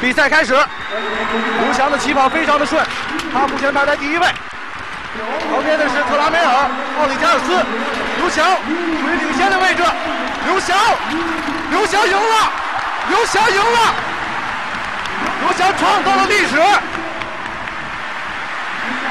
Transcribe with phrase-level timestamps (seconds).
[0.00, 2.80] 比赛开始，刘翔的起跑非常的顺，
[3.32, 4.26] 他目前排在第一位。
[5.50, 6.70] 旁边的是特拉梅尔、
[7.00, 7.52] 奥里加尔斯，
[8.18, 9.82] 刘翔处于领先的位置。
[10.46, 10.76] 刘翔，
[11.70, 12.52] 刘翔赢了，
[13.08, 13.94] 刘翔赢了，
[15.42, 16.56] 刘翔创造了历史，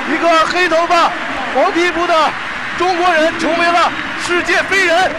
[0.10, 1.12] 一个黑头发、
[1.54, 2.32] 黄皮肤的
[2.78, 3.92] 中国人成为了
[4.26, 5.12] 世界飞人。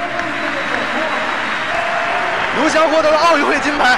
[2.59, 3.97] 刘翔获得了奥运会金牌，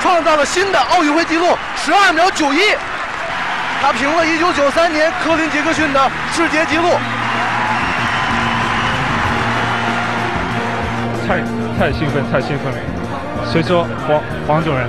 [0.00, 2.58] 创造了新的奥运会纪录，十二秒九一。
[3.80, 6.90] 他平了1993年科林·杰克逊的世界纪录。
[11.26, 11.38] 太
[11.78, 12.78] 太兴奋，太兴奋了！
[13.50, 14.86] 谁说黄黄种人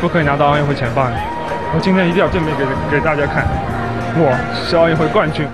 [0.00, 1.10] 不可以拿到奥运会前八？
[1.74, 3.44] 我今天一定要证明给给大家看，
[4.14, 4.32] 我
[4.64, 5.46] 是奥运会冠军。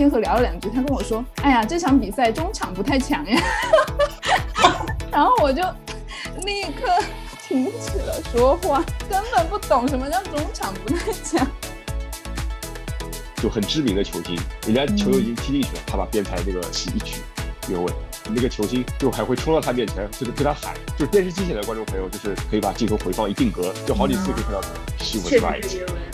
[0.00, 3.38] 天河聊了两句，他跟我说：“哎呀，这场比赛中场不太强呀。
[5.12, 5.62] ”然后我就
[6.42, 6.86] 立刻
[7.46, 11.46] 停止了说话，根本不懂什么叫中场不太强。
[13.36, 17.20] 就很知名的球星，人家球已经踢进去了，他把边裁那个洗一曲
[17.68, 17.92] 越位，
[18.30, 20.72] 那个球星就还会冲到他面前，就是对他喊。
[20.96, 24.68] 就是电视机前的观众朋友，就是可以把镜头回放一定格，就好几次可以看到他。
[25.04, 26.09] She was right。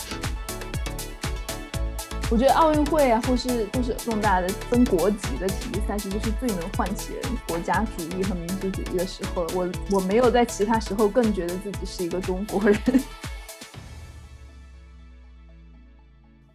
[2.28, 9.46] 我觉得奥运会啊，或是或是重大的分国籍的体育赛事，就是最能唤起人国家主义和民族主义的时候。
[9.55, 12.80] 我我没有在其他时候更觉得自己是一个中国人。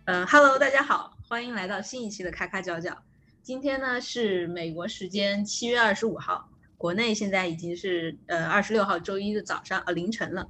[0.04, 2.98] 嗯，Hello，大家好，欢迎来到新一期的咔咔角角。
[3.42, 10.50] 今天呢是美国时间七月二十五号，国内现在已经是呃二十六号周一的早上呃凌晨了。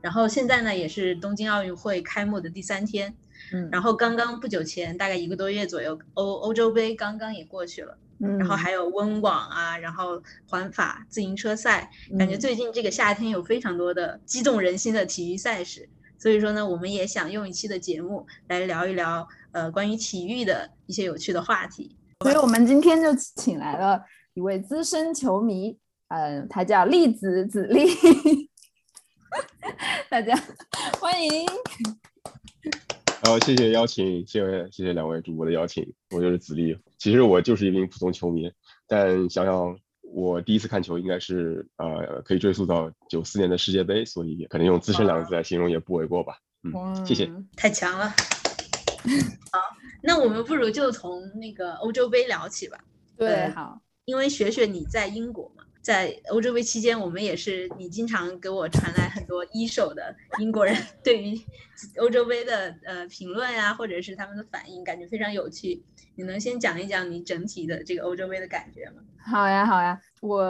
[0.00, 3.14] 然后现在呢也是东京奥运会开幕的第三天。
[3.52, 15.88] 嗯，然后刚刚不久前，大概一个多月左右，欧欧洲杯刚刚也过去了，嗯，然后还有温网啊，然后环法自行车赛，感觉最近这个夏天有非常多的激动人心的体育赛事，
[16.18, 21.96] 所以说呢，我们也想用一期的节目来聊一聊，呃，关于体育的一些有趣的话题。
[22.20, 24.02] 所以我们今天就请来了
[24.32, 25.76] 一位资深球迷，
[26.08, 27.86] 嗯，他叫栗子子立，
[30.08, 30.34] 大家
[30.98, 31.46] 欢迎。
[33.26, 35.82] 好，谢谢邀请，谢谢谢谢两位主播的邀请。
[36.10, 38.52] 我就是子立，其实我就是一名普通球迷，
[38.86, 46.36] 但想想我第一次看球应该是呃，可以追溯到九四年的世界杯，所以可能用资深两个字来形容也不为过吧。
[46.64, 47.32] 嗯，谢谢。
[47.56, 48.08] 太强了。
[48.08, 49.58] 好，
[50.02, 52.78] 那我们不如就从那个欧洲杯聊起吧。
[53.16, 55.63] 对，好，因为雪雪你在英国嘛。
[55.84, 61.38] 在欧洲杯期间，我们也是你经常给我传来很多一手的英国人对于
[61.98, 65.84] 欧洲杯的呃评论呀，或者是他们的反应，感觉非常有趣。
[66.14, 69.02] 你能先讲一讲你整体的这个欧洲杯的感觉吗？
[69.26, 70.48] 好呀，好呀，我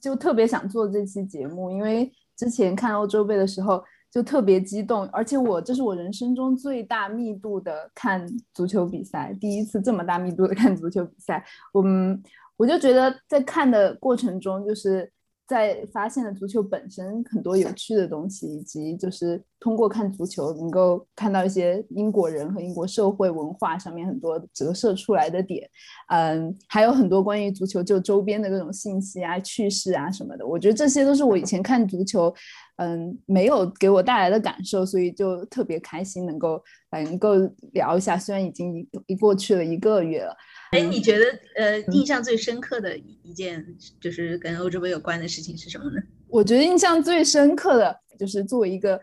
[0.00, 8.24] 就特别想做这期节目，因为之前看欧洲杯的时候就特别激动，而且我这是我人生中最大密度的看
[8.54, 12.22] 足球比赛，第一次这么大密度的看足球比赛，我们。
[12.56, 15.12] 我就觉得在看的过程中，就是
[15.46, 25.68] 在发现了足球本身很多有趣的东西，以及就是通过看足球能够看到一些英国人和英国社会文化上面很多折射出来的点，
[26.08, 30.44] 嗯，还有很多关于足球就周边的各种信息啊、趣事啊什么的。
[30.44, 32.34] 我觉得这些都是我以前看足球，
[32.78, 37.34] 嗯，没有给我带来的感受，所以就特别开心能够能够
[37.72, 38.18] 聊一下。
[38.18, 40.34] 虽然已经一一过去了一个月了。
[40.76, 41.24] 哎，你觉得
[41.56, 43.64] 呃，印象最深刻的一件
[44.00, 46.00] 就是跟欧洲杯有关的事情是什么呢？
[46.28, 49.00] 我觉得印象最深刻的就是作为一个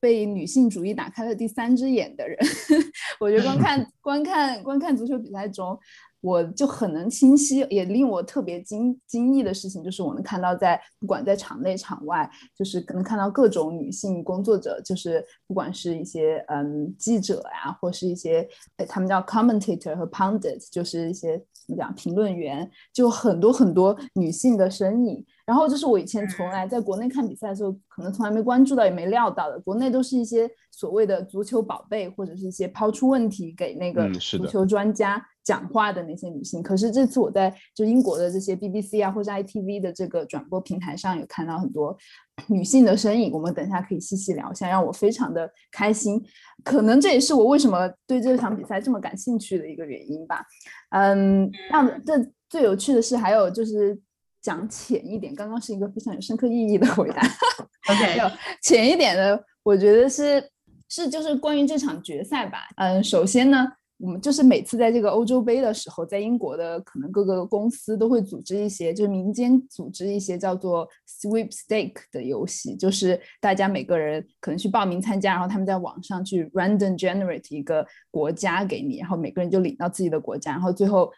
[0.00, 2.38] 被女性主义打开了第三只眼的人，
[3.20, 5.78] 我觉得观看 观看观看足球比赛中。
[6.20, 18.48] 我就很能清晰，也令我特别惊惊异的事情，就是我能看到在不管在场内场外，就是能看到各种女性工作者，就是不管是一些嗯记者呀，或是一些
[18.88, 25.24] 他们叫 commentator 和 pundit，就是一些怎么讲评论员，就很多很多女性的身影。
[25.50, 29.58] 然后就是我以前从来在国内看比赛的时候，可能从来没关注到也没料到的。
[29.58, 36.62] 国内都是一些所谓的足球宝贝，或者是一些抛出问题给那个足球专家讲话的那些女性。
[36.62, 41.98] 可是这次我在就英国的这些 BBC 啊或者 ITV 的这个转播平台上有看到很多
[42.46, 46.24] 女性的身影，我们等一下可以细细聊一下，让我非常的开心。
[46.62, 50.44] 可能这也是我为什么对这场比赛这么感兴趣的一个原因吧。
[50.90, 54.00] 嗯，那这最有趣的是还有就是。
[54.42, 57.22] 讲浅一点，刚刚是一个非常有深刻意义的回答。
[57.90, 60.42] OK， 浅一点的，我觉得是
[60.88, 62.58] 是就是关于这场决赛吧。
[62.76, 63.66] 嗯，首先呢，
[63.98, 70.88] 我们就是每次在这个欧洲杯的时候，在英国的可能各个公司都会组织一些，就是民间组织一些叫做
[71.22, 81.10] sweepstake 的游戏，就是大家每个人可能去报名参加，然后他们在网上去 random generate 一个国家给你，然后每个人就领到自己的国家，然后最后。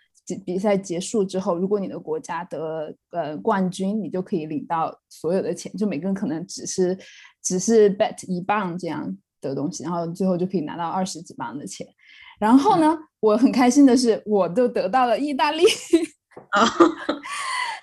[0.44, 6.96] 比赛结束之后，如果你的国家得呃冠军，你就可以领到所有的钱，就每个人可能只是
[7.42, 11.86] 只是 bet 一磅这样的东西，然后最后就可以拿到二十几磅的钱。
[12.38, 15.64] 然后呢，我很开心的是，我都得到了意大利。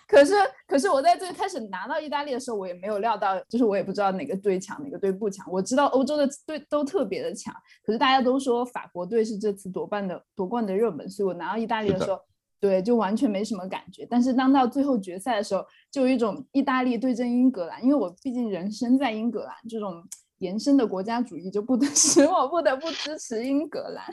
[0.07, 0.33] 可是
[0.67, 5.45] 可是我在最开始拿到意大利的时候，我也没有料到，就是我也不知道哪个队强，哪个队不强。
[5.51, 7.53] 我知道欧洲的队都特别的强，
[7.83, 12.19] 可是大家都说法国队是这次夺冠的夺冠的热门，所以我拿到意大利的时候。
[12.59, 14.05] 对，就完全没什么感觉。
[14.09, 20.03] 但是当到最后决赛的时候，就有一种意大利对阵英格兰，因为我毕竟人生在英格兰，这种
[20.39, 24.05] 延伸的国家主义就不得 使我不得不支持英格兰，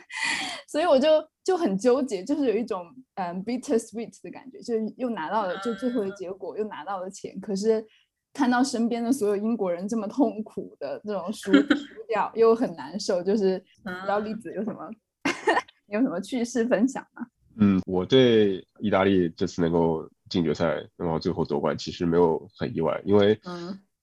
[0.68, 1.08] 所以我就
[1.44, 7.84] 就很纠结，就是有一种嗯 bitter sweet 的感觉，就又拿到了就最后的结果，又拿到了钱，可是
[8.32, 13.22] 看到身边的所有英国人这么痛苦的这种输输掉，又很难受。
[13.22, 14.90] 就是不知道栗子有什么
[15.88, 17.26] 有什么趣事分享吗？
[17.58, 23.38] 嗯，我对意大利这次能够进决赛，然后最后夺冠，其实没有很意外，因为，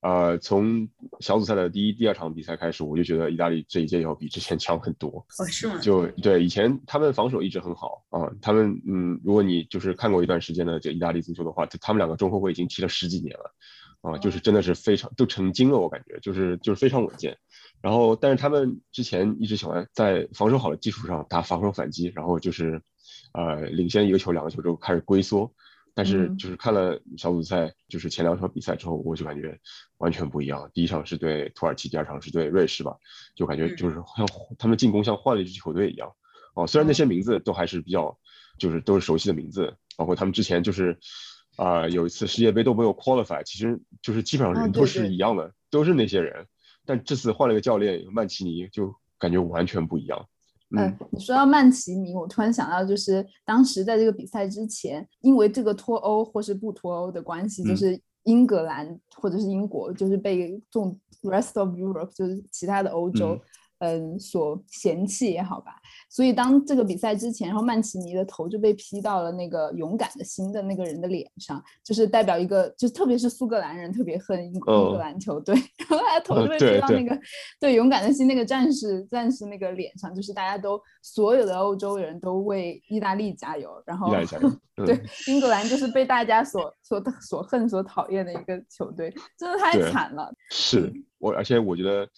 [0.00, 0.88] 呃，从
[1.20, 5.08] 小组赛的第一、第二场比赛开始，我就觉得意大利这一届要比之前强很多。
[5.38, 5.78] 哦，是吗？
[5.78, 13.54] 就对，以前他们防守一直很好啊，他们，嗯，如果你就是看过一段时间的这意大利足球的话，他们两个中后卫已经踢了十几年了，
[14.02, 17.34] 啊，就是真的是非常都成精了，我感觉就是就是非常稳健。
[17.80, 22.82] 然后，但是他们之前一直喜欢在防守好的基础上打防守反击，然后就是。
[23.34, 25.52] 呃，领先一个球、两个球之后开始龟缩，
[25.92, 29.58] 但是就是看了小组赛，就是前两场比赛之后，我就感觉
[29.98, 30.70] 完全不一样。
[30.72, 32.96] 第一场是对土耳其，第二场是对瑞士吧，
[33.34, 34.26] 就感觉就是像
[34.56, 36.12] 他们进攻像换了一支球队一样。
[36.54, 38.16] 哦，虽然那些名字都还是比较，
[38.56, 40.96] 就是都是熟悉的名字，包括他们之前就是
[41.56, 46.46] 啊有一次世界杯都没有 qualify，其实就是基本上人都是一样的，都是那些人，
[46.86, 50.28] 但这次换了个教练曼奇尼，就感觉完全不一样。
[50.70, 63.34] 嗯，你说到曼奇尼，我突然想到，就是当时在这个比赛之前，因为这个脱欧或是不脱欧的关系，就是英格兰或者是英国，就是被众 rest of Europe，就是其他的欧洲。
[63.34, 63.40] 嗯，
[64.18, 65.72] 所嫌弃也好吧，
[66.08, 77.18] 所以当这个比赛之前，然后曼奇尼的头就被劈到了那个勇敢的心的那个人的脸上，就是代表一个，就特别是苏格兰人特别恨英英格兰球队，然后他的头就被劈到那个
[77.60, 84.10] 对勇敢的心那个战士战士那个脸上，就是大家都所有的欧洲人都为意大利加油，然后
[84.84, 90.32] 对英格兰就是被大家所所所恨所讨厌的一个球队，真的太惨了。
[90.50, 92.08] 是我，而且我觉得。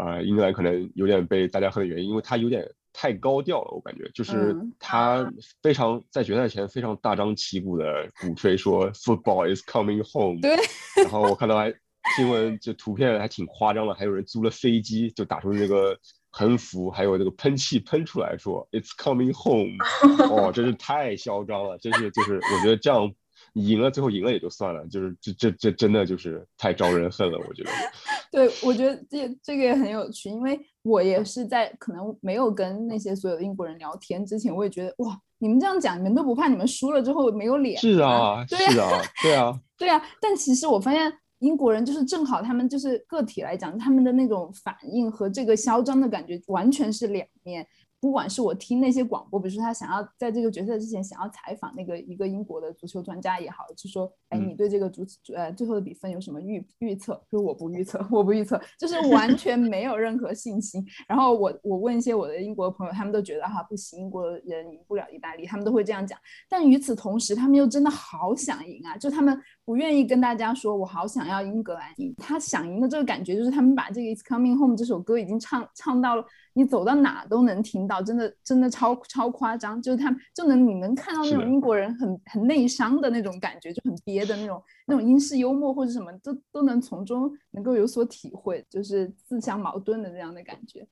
[0.00, 5.30] 啊，英格兰可能有点被大家恨的原因，因为他有点太高调了，我感觉就是他
[5.62, 10.40] 非常在决赛前非常大张旗鼓的鼓吹说 football is coming home。
[10.40, 10.56] 对。
[10.96, 11.72] 然后我看到还
[12.16, 15.96] 新闻就图片还挺夸张的，还有人租了飞机就打出那个
[16.30, 19.76] 横幅，还有那个喷气喷出来说 it's coming home。
[20.30, 23.12] 哦，真是太嚣张了，真是就是我觉得这样。
[23.52, 27.70] 你赢了，最后赢了也就算了，就是这这这真的就是太招人恨了，我觉得。
[28.30, 37.76] 对，我觉得这这个也很有趣，因为我也是在可能没有跟那些所有的英国人聊天之前，我也觉得哇，你们这样讲，你们都不怕你们输了之后没有脸？
[37.80, 40.00] 是啊，是啊，对啊， 对啊。
[40.20, 47.66] 但其实我发现英国人就是正好他们就是个体来讲，他们的那种反应和这个嚣张的感觉完全是两面。
[48.00, 55.04] 不管是我听那些广播，比如说他想要在这个决赛之前想要采访那个一个英国的足球专家也好，就说，哎，你对这个足
[55.34, 57.14] 呃最后的比分有什么预预测？
[57.30, 60.82] 就是我不预测，我不预测，就是完全没有任何信心。
[61.06, 66.18] 然后我我问一些我的英国朋友，他们都觉得哈不行，英国人赢不了意大利，他们都会这样讲。
[66.48, 68.96] 但与此同时，他们又真的好想赢啊！
[68.96, 72.12] 就他们不愿意跟大家说，我好想要英格兰赢。
[72.16, 76.24] 他想赢的这个感觉，就是他们把这个《It's Coming Home》这首歌已经唱唱到了，
[76.54, 79.80] 你走到哪都能听到，真的真的超超夸张。
[79.80, 90.84] 就是他们就能你能看到那种英国人很很内伤的那种感觉，就很憋的那种那种英式幽默或者什么，都都能从中能够有所体会，就是自相矛盾的这样的感觉。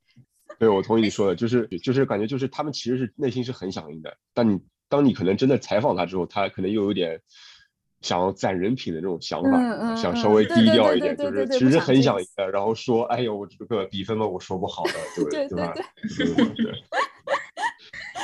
[0.59, 7.21] 对，我同意你说的，就是就是感觉就是他们其实是内心是很想赢的，但你当你可能真的采访他之后，他可能又有点。
[8.00, 14.93] 想要攒人品的这种想法，想稍微低调一点，就是其实很想赢，然后说，哎呦，我这个比分嘛，我说不好的，
[15.31, 15.75] 对对吧？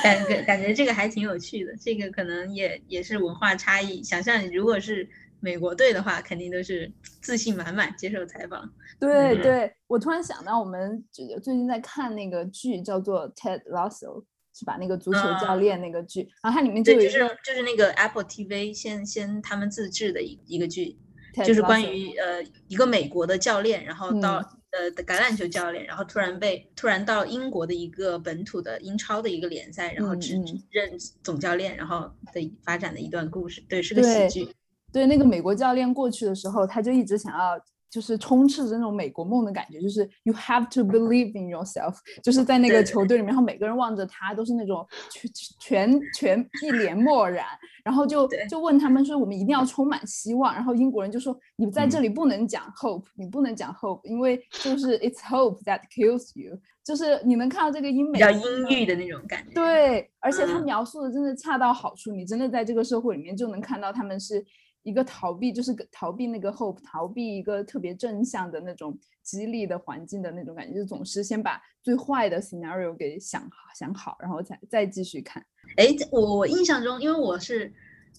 [0.03, 4.03] 感感感觉这个还挺有趣的，这个可能也也是文化差异。
[4.03, 5.07] 想象如果是
[5.39, 6.91] 美国队的话，肯定都是
[7.21, 8.69] 自信满满接受采访。
[8.99, 14.21] 对对，我突然想到，我们最近在看那个剧，叫做《Ted Lasso》。
[14.57, 14.77] 是吧？
[14.79, 20.97] 那个足球教练那个剧，然后它里面就有就是就是那个 Apple TV 先先他们自制的一一个剧，
[21.45, 24.37] 就是关于呃一个美国的教练，然后到
[24.71, 30.89] 呃橄榄球教练，然后突然被突然到英国的一个本土的英超的一个联赛，然后只任
[31.21, 33.61] 总教练，然后的发展的一段故事。
[33.67, 34.55] 对，是个喜剧。
[34.93, 37.59] 对，那个美国教练过去的时候，他就一直想要。
[37.95, 47.45] 就是充斥着那种美国梦的感觉，就是 you have to believe in yourself， 就是在那个球队里面，然后每个人望着他都是那种全全全一脸漠然，
[47.85, 59.53] 然后就就问他们说我们一定要充满希望，然后英国人就说你在这里不能讲 hope，你不能讲 hope，因为就是 it's hope that kills you，就是你能看到这个英美比较阴郁的那种感觉。
[59.53, 64.45] 对，而且他描述的真的恰到好处，你真的在这个社会里面就能看到他们是。
[64.85, 75.43] 一个逃避就是逃避那个 hope，逃避一个特别正向的那种激励的环境的那种感觉，就总是先把最坏的 scenario 给想好想好，然后再再继续看。
[75.77, 77.73] 哎，我我印象中，因为我是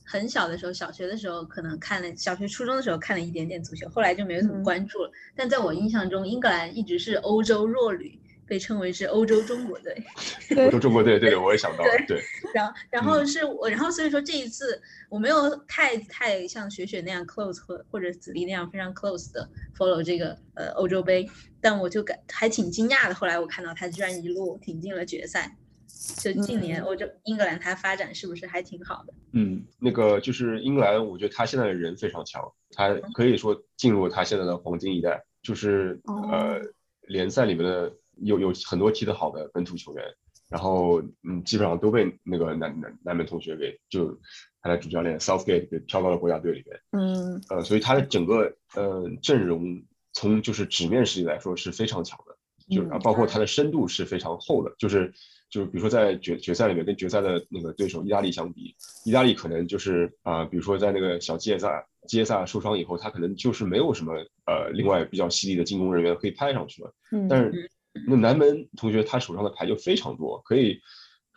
[0.04, 5.10] 很小的时候，小学的时候可能看了，小学初中的时候看了一点点足球，后来就没有怎么关注了。
[5.36, 8.18] 但在我印象中，英格兰一直是欧洲弱旅。
[8.46, 9.96] 被称为是欧洲中国队，
[10.66, 12.22] 欧洲中国队，对对，我也想到了，对。
[12.54, 21.28] 然后，然后是我，然后所以说这一次我没有太太像雪雪那样 close 或或者子立那样非常 close 的 follow 这个呃欧洲杯，
[21.60, 23.14] 但我就感还挺惊讶的。
[23.14, 25.56] 后来我看到他居然一路挺进了决赛，
[26.18, 29.14] 就近年欧洲英格兰他发展是不是还挺好的？
[29.32, 36.60] 嗯，那个就是英格兰，我觉得他现在的人非常强，他可以说进入他现在的黄金一代，就是呃
[37.08, 37.92] 联赛里面的。
[38.16, 40.04] 有有很多踢得好的本土球员，
[40.48, 44.18] 然后嗯，基本上都被那个南南南门同学给就
[44.62, 49.82] 他的主教练 Southgate 给挑到了国家队里面，嗯，呃，所以他的整个呃阵容
[50.12, 55.12] 从就是纸面实力来说是非常强的，就是包括他的深度是非常厚的，就是
[55.50, 64.14] 就是比如说在决决赛里面跟决赛的那个对手意大利相比，意大利可能就是啊，比如说在那个小杰萨杰萨受伤以后，他可能就是没有什么
[64.46, 67.70] 呃另外比较犀利的进攻人员可以派上去了，嗯，但是。
[68.06, 70.80] 那南门同学他手上的牌就非常多，可以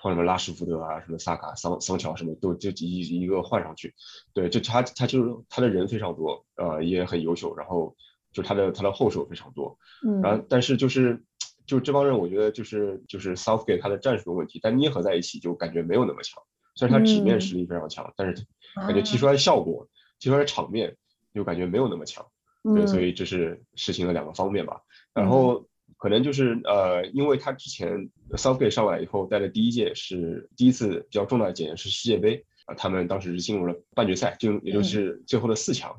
[0.01, 3.93] 换什么拉什福德啊，什么萨卡、桑桑乔什么，都就一一个换上去。
[4.33, 7.53] 对，就他他就是他的人非常多，呃，也很优秀。
[7.55, 7.95] 然后
[8.31, 9.77] 就他的他的后手非常多。
[10.07, 10.21] 嗯。
[10.21, 11.21] 然后但是就是
[11.65, 16.41] 就这帮人，我觉得就是就是 Southgate 他的战术的问题，但捏合在一起就感觉没有那么强。
[16.75, 20.95] 虽然他纸面实力非常强，但是感觉踢出来的效果、踢出来的场面
[21.33, 22.25] 就感觉没有那么强。
[22.63, 24.81] 对，所以这是事情的两个方面吧。
[25.13, 25.68] 然后。
[26.00, 35.94] 可能就是呃，因为他之前 Southgate 上来以后带的第一届是第一次比较重大的检验是世界杯啊，他们当时是进入了半决赛，就也就是最后的四强。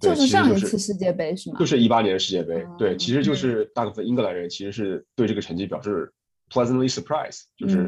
[0.00, 1.56] 就是上一次世界杯是吗？
[1.58, 6.12] 就是一八年的世界杯，对，其实就是大部分英格兰人其实是对这个成绩表示
[6.50, 7.86] pleasantly surprise，就是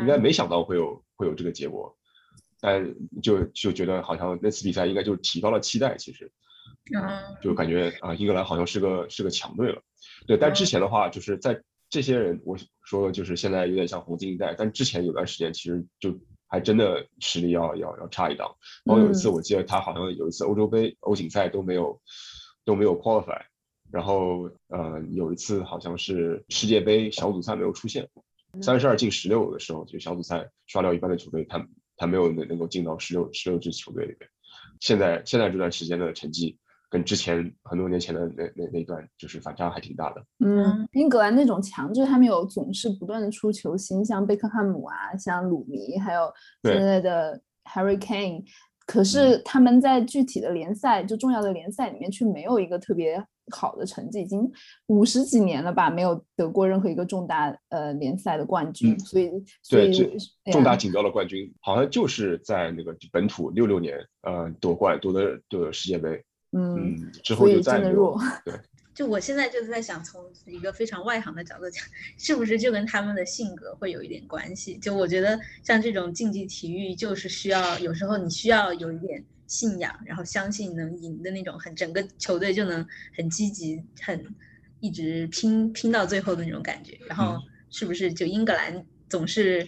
[0.00, 1.94] 应该没想到会有会有这个结果，
[2.58, 2.82] 但
[3.22, 6.32] 就就觉得好像那次比赛应该就提高了期待，其实，
[6.96, 9.82] 嗯，就感觉啊，英格兰好像是个是个强队了。
[10.26, 16.18] 对，但之前的话，就是在这些人，我说就是现在有点像黄金一代，但之前有段时间其实就
[16.48, 18.56] 还真的实力要要要差一档。
[18.84, 22.00] 然后有一次我记得他好像有一次欧洲杯、欧锦赛都没有
[22.64, 23.42] 都没有 qualify，
[23.90, 28.08] 然后呃有一次好像是世界杯小组赛没有出现，
[28.62, 31.66] 三十二进十六的时候就小组赛刷掉一半的球队，他
[31.96, 34.30] 他没有能能够进到十六十六支球队里面。
[34.80, 36.58] 现在现在这段时间的成绩。
[36.92, 40.22] 跟之前很多年前的那那那段就是反差还挺大的。
[40.44, 46.30] 嗯，英格兰那种强，就是他们有总是不断的出球星，像贝克汉姆啊，像鲁尼，还有
[46.64, 48.44] 现在的 Harry Kane。
[48.84, 54.50] 可是他们在具体的联赛，就重要的联赛里面，却没有一个特别好的成绩，已经
[54.88, 59.30] 五十几年了吧，没有得过任何一个重大呃联赛的冠军，嗯所以
[59.62, 60.18] 所，以
[60.50, 66.22] 重大锦标的冠军好像就是在那个本土六六年呃夺冠夺得的世界杯，
[66.52, 68.20] 嗯，嗯，之所以后就再没有真的弱。
[68.44, 68.54] 对，
[68.94, 71.84] 就我现在就是在想，从一个非常外行的角度讲，
[72.18, 74.76] 是不是就跟他们的性格会有一点关系？
[74.78, 84.24] 就我觉得像这种竞技体育，就是需要有时候你需要有一点信仰，然后相信能赢的那种，很整个球队就能很积极，很
[84.80, 86.98] 一直拼拼到最后的那种感觉。
[87.06, 89.66] 然后嗯是不是就英格兰总是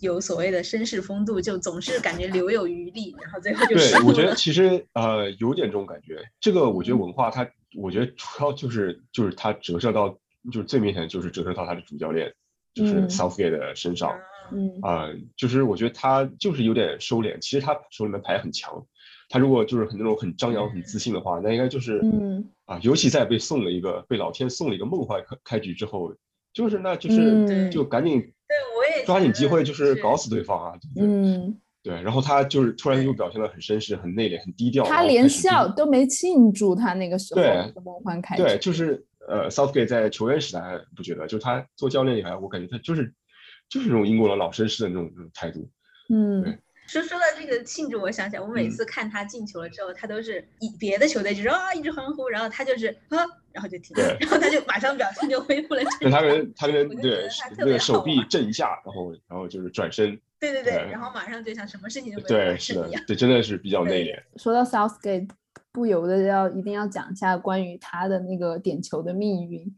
[0.00, 4.34] 有所谓的绅士风度，就总是感觉留有余力，然后最后就对，我觉得。
[4.34, 6.18] 其实呃有点这种感觉。
[6.40, 10.08] 这个我觉嗯得文化它，我觉得主要就是就是它折射到，
[10.52, 12.32] 就是最明显的就是折射到他的主教练，
[12.74, 14.12] 就是嗯 Southgate 的身上。
[14.52, 17.38] 嗯啊、就是我觉得他就是有点收敛。
[17.38, 18.86] 其实他手里面牌很强，
[19.30, 26.14] 他如果就是很那种很张扬、很自信的话，那应该就是嗯啊，尤其在被送了一个被老天送了一个梦幻开开局之后，
[26.52, 28.32] 就是那就是、嗯就赶紧
[29.04, 30.78] 抓紧机会，就是是搞死对方啊！
[30.96, 40.60] 嗯，对，然后他就是突然又表现得很绅士、很内敛、很低调，他连笑都没庆祝他那个时候对的梦幻开对，就是呃，Southgate 在球员时代
[40.96, 43.12] 不觉得，就是他做教练以来，我感觉他就是
[43.68, 45.68] 就是那种英国的老绅士的那种那种态度。
[46.10, 53.18] 嗯对说说到这个庆祝，我想起来，我每嗯次看他进球了之后，他都是以别的球队就是啊一直欢呼，然后他就是啊，
[53.52, 56.28] 然后就停了，然后他就马上表情就恢复了正常，他常。
[56.28, 64.20] 跟他跟对那个手臂震一下，然后然后就是转身，对对对，对然后马上就像什么事情都没有对，是的生一样。，对，真的是比较内敛。
[64.36, 65.30] 说到 Southgate，
[65.72, 69.74] 不由得要一定要讲一下关于他的那个点球的命运。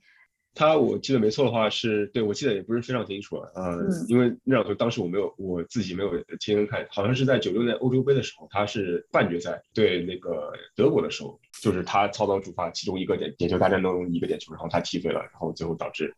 [0.56, 6.10] 他我记得没错的话是对我记得也不是非常清楚了，呃，嗯因为那场球当时我没有我自己没有
[6.40, 16.12] 亲身看，好像是在九六年欧洲杯的时候，他是半决赛对那个德国的时候，就是他操刀主罚其中一个点点球大战当中一个点球，然后他踢飞了，然后最后导致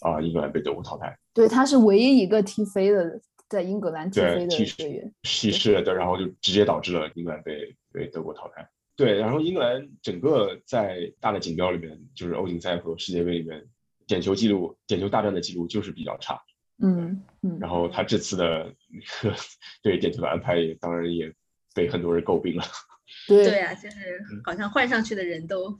[0.00, 5.12] 啊、英格兰被德国淘汰，对，他是唯一一个踢飞的，在英格兰踢飞的踢队员。
[5.22, 8.66] 稀释了的，然后就直接导致了英格兰被被德国淘汰。
[8.96, 13.64] 对，然后英格兰整个在大的锦标里面，就是欧锦赛和世界杯里面，
[14.12, 16.38] 点球记录、点球大战的记录就是比较差。
[16.82, 18.74] 嗯嗯，然后他这次的
[19.22, 19.36] 那 个
[19.82, 21.32] 对点球的安排也当然也
[21.74, 22.62] 被很多人诟病了。
[23.28, 23.96] 对对啊，就是
[24.44, 25.76] 好像换上去的人都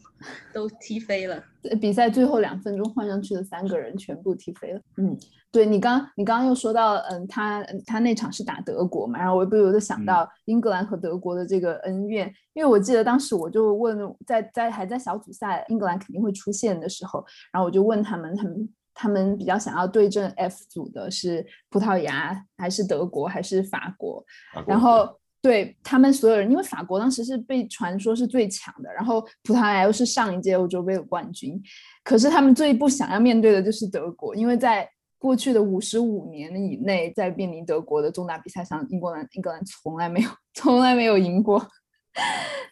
[0.52, 1.42] 都踢飞了。
[1.68, 4.80] 呃比赛最后两分钟换上去的三个人全部踢飞了。
[4.96, 5.16] 嗯，
[5.50, 24.24] 对你刚你刚刚又说到，嗯，他他那场是打德国嘛，然后我不由得想嗯到英格兰和德国的这个恩怨，因为我记得当时我就问，在在还在小组赛，英格兰肯定会出现的时候，然后我就问他们，他们他们比较想要对阵 F 组的是葡萄牙还是德国还是法国？
[24.52, 25.08] 法国然后
[25.42, 31.60] 对他们所有人，因为法国当时是被传说是最强的，然后葡萄牙又是上一届欧洲杯的冠军，
[32.04, 41.66] 可是他们最不想要面对的就是德国，因为在过去的五十五年以内，在面临德国的重大比赛上，英格兰英格兰从来没有 从来没有赢过。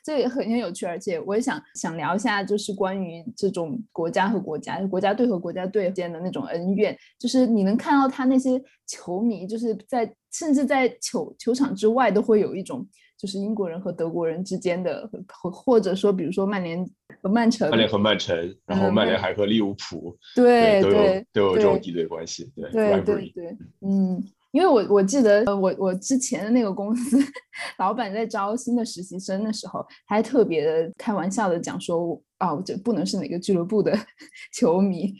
[0.04, 12.86] 这个很很有趣，而且我也想想聊一下，就是关于这种国家和国家、国家队和国家队间的那种恩怨，就是你能看到他那些球迷，就是在甚至在球球场之外都会有一种，
[13.18, 16.88] 就是英国人和德国人之间的，或或者说比如说曼联
[17.22, 27.18] 和曼城，曼联和曼城，然后嗯曼曼联还和利物浦，对都有对都有这种对敌对关系，对对对对，嗯，因为我我记得，呃，我我之前的那个公司
[27.78, 33.92] 老板在招新的实习生的时候，他还特别的开玩笑的讲说，哦，这不能是哪个俱乐部的
[34.54, 35.14] 球迷，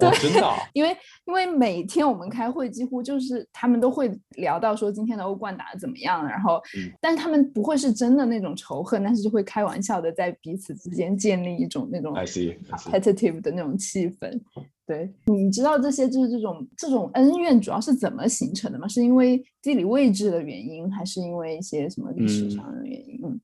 [0.00, 14.40] 哦，真的啊，因为因为每天我们开会，几乎就是他们都会聊到说今天的欧冠打得怎么样，然后，嗯但是他们不会是真的那种仇恨，但是就会开玩笑的在彼此之间建立一种那种 competitive 的那种气氛。
[14.86, 18.86] 对，你知道这些就是这种这种恩怨主要是怎么形成的吗？
[18.86, 23.20] 是因为地理位置的原因，还是因为一些什么历史嗯上的原因？
[23.24, 23.40] 嗯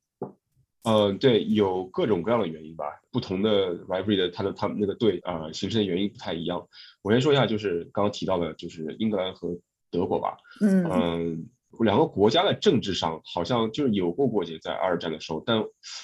[0.82, 6.66] 呃，对，有各种各样的原因吧，不同的 rivalry 的它的他们那个队呃形成的原因不太一样。
[7.02, 9.56] 我先说一下，就是刚刚提到的，就是英格兰和
[9.90, 11.46] 德国吧，嗯嗯，
[11.80, 15.58] 两个国家的政治上好像就是有过过节，在二战的时候，但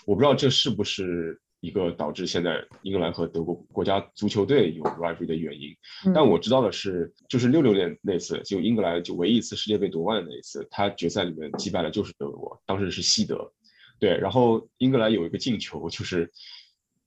[0.05, 5.75] 我不知道这是不是一个导致现在英格兰和德国国家足球队有 rivalry 的原因。
[6.15, 13.51] 但嗯我知道的是，就是六六年那次，就英格兰就唯一一次世界杯夺冠的那一次，他决赛里面击败了就是德国，当时是西德，
[13.99, 16.31] 对，然后英格兰有一个进球，就是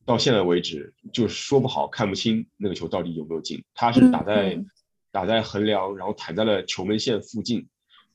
[0.06, 4.65] 到现在为止就是说不好看不清那个球到底有没有进，他是打在、嗯
[5.12, 7.67] 打在横梁，然后弹在了球门线附近。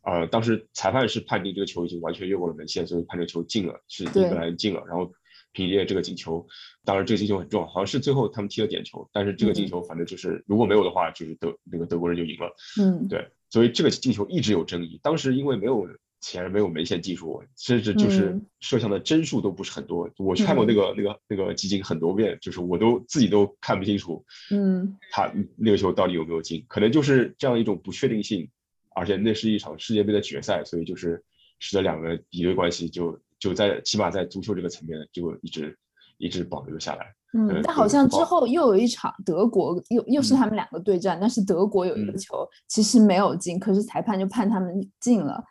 [0.02, 4.80] 呃，当时裁判是判定这个球已经完全越过了门线，所以判这个球进了，是英格兰进了。
[4.86, 5.12] 然后
[5.50, 6.46] 凭借这个进球，
[6.84, 12.54] 当然这个进球很重要，好像是最后他们踢了点球，但是这个进球反正就是如果没有的话，就是德那个德国人就赢了。
[12.80, 15.00] 嗯，对，所以这个进球一直有争议。
[15.02, 15.84] 当时因为没有
[16.24, 20.08] 钱，没有门线技术，甚至就是嗯摄像的帧数都不是很多。
[20.16, 26.64] 我去看过那个、那个那个集锦很多遍，就是我都自己都看不清楚嗯他那个球到底有没有进。
[26.66, 28.48] 可能就是这样一种不确定性，
[28.94, 31.22] 而且那是一场世界杯的决赛，所以就是
[31.58, 35.76] 使得两个敌对关系就就在起码在足球这个层面就一直
[36.16, 37.14] 一直保留下来。
[37.36, 45.44] 嗯，但好像之后又有一场德国又又是嗯他们两个对战，但是德国有一个嗯球其实没有进，可是裁判就判他们进了，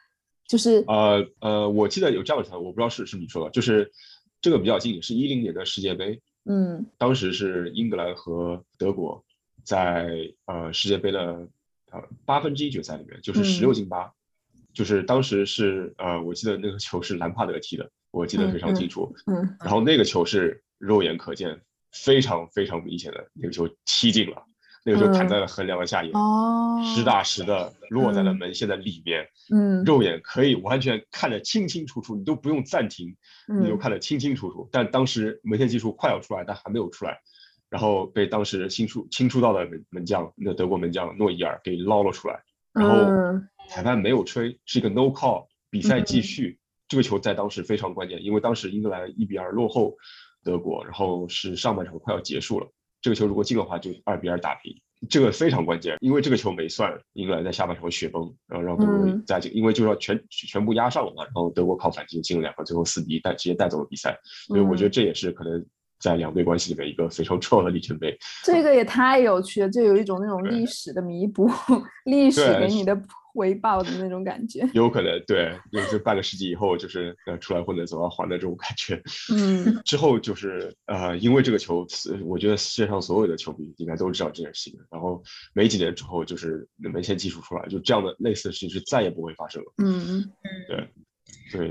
[0.53, 3.91] 就是呃呃，我记得有这样的传闻，我不知道是是你说的，就是
[4.39, 9.25] 这个比较近，是一零年的世界杯，嗯当时是英格兰和德国
[9.63, 11.47] 在呃世界杯的
[11.91, 14.13] 呃八分之一决赛里面，就是十六嗯进八，
[14.75, 19.11] 就是当时是呃我记得那个球是兰帕德踢的，我记得非常清楚。
[19.25, 21.59] 嗯然后那个球是肉眼可见，
[21.91, 24.43] 非常非常明显的那个球踢进了，
[24.85, 33.15] 那个球弹嗯在了横梁的下沿，哦，实打实的落在了嗯门线的里面，嗯肉眼可以完全看得清清楚楚，你都不用暂停，
[33.47, 34.67] 你就嗯看得清清楚楚。
[34.71, 37.17] 但当时门线技术快要出来，但还没有出来，
[37.69, 42.43] 然后被当时新出新出道的门门将，那德国门将诺伊尔给捞了出来，
[42.73, 46.59] 然后嗯裁判没有吹，是一个 no call，比赛继嗯续。
[46.89, 49.95] 这个球在当时非常关键，因为当时英格兰一比二落后
[50.43, 52.67] 德国，然后是上半场快要结束了。
[53.03, 54.73] 这个球如果进的话，就二比二打平，
[55.09, 64.91] 这个非常关键，因为这个球没算，英格兰在下半场雪崩，然后让德国队嗯再进，因为就要全全部压上了嘛，然后德国靠反击进了两个，最后四比一带直接带走了比赛，所以我觉得嗯。
[64.91, 65.63] 这也是可能
[66.03, 68.15] 在两队关系里面一个非常重要的里程碑。
[68.43, 71.49] 这个也太有趣了，就有一种那种历史的弥补，
[72.05, 73.01] 历史给你的
[73.33, 74.67] 回报的那种感觉。
[74.73, 79.01] 有可能对，就是半个世纪以后，就是呃出来混的总要还的这种感觉。
[79.33, 84.77] 嗯 之后就是呃，因为这个球，呃我觉得世界上所有的球迷应该都知道这件事情。
[84.91, 89.73] 然后没几年之后，就是门线技术出来，就这样的类似的事情是再也不会发生了。
[89.77, 90.31] 嗯嗯，
[90.67, 90.89] 对，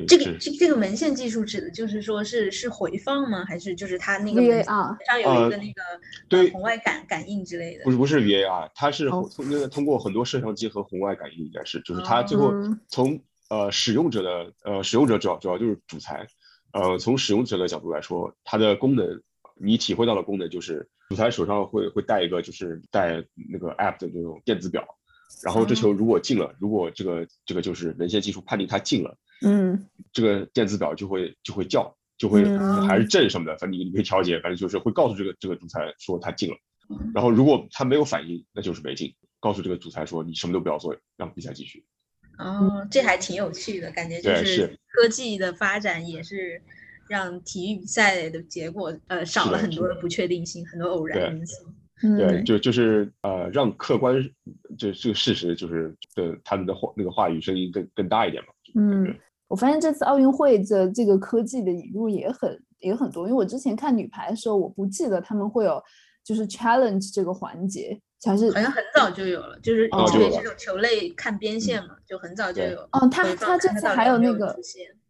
[0.06, 3.44] 这个是这这个门线技术指的就是说是是回放吗？
[3.44, 7.90] 还是就是它那个门线，VAR 上有一呃个那个呃对红外感感应之类的不？
[7.90, 16.26] 是不是 VAR，它是哦通那个通过很多摄像机和红外感应，应该是就是它最后嗯从呃使用者的呃使用者主要主要就是主裁，
[16.72, 19.20] 呃从使用者的角度来说，它的功能
[19.60, 24.82] 你体会到的功能就是主裁手上会会带一个就是带那个 app 的那种电子表，
[25.42, 36.56] 然后这球如果进了，如果这个这个就是门线技术判定它进了，嗯这个电子表就会就会叫，就会嗯还是震什么的，反正你你可以调节，反正就是会告诉这个这个主裁说他进了，
[37.14, 41.84] 然后如果他没有反应，那就是没进，告诉这个主裁说你什么都不要做，让比赛继续。
[42.38, 46.60] 哦，这还挺有趣的，感觉就是是科技的发展也是
[47.08, 51.66] 让体育比赛的结果呃少了很多的不确定性，很多偶然因素。
[52.02, 54.16] 嗯，对，就就是呃，让客观
[54.76, 58.48] 这这个事实就是的他们的话那个话语声音更更大一点嘛。
[58.74, 59.14] 嗯，
[59.52, 65.78] 我发现这次奥运会的这个科技的引入也很也很多，因为我之前看女排的时候，我不记得他们会有
[66.24, 72.80] 就是 challenge 这个环节，还是好像很早就有了，就是哦特别就有这种球类看边线嘛，就很早就对有。
[72.92, 74.56] 哦，他他这次还有那个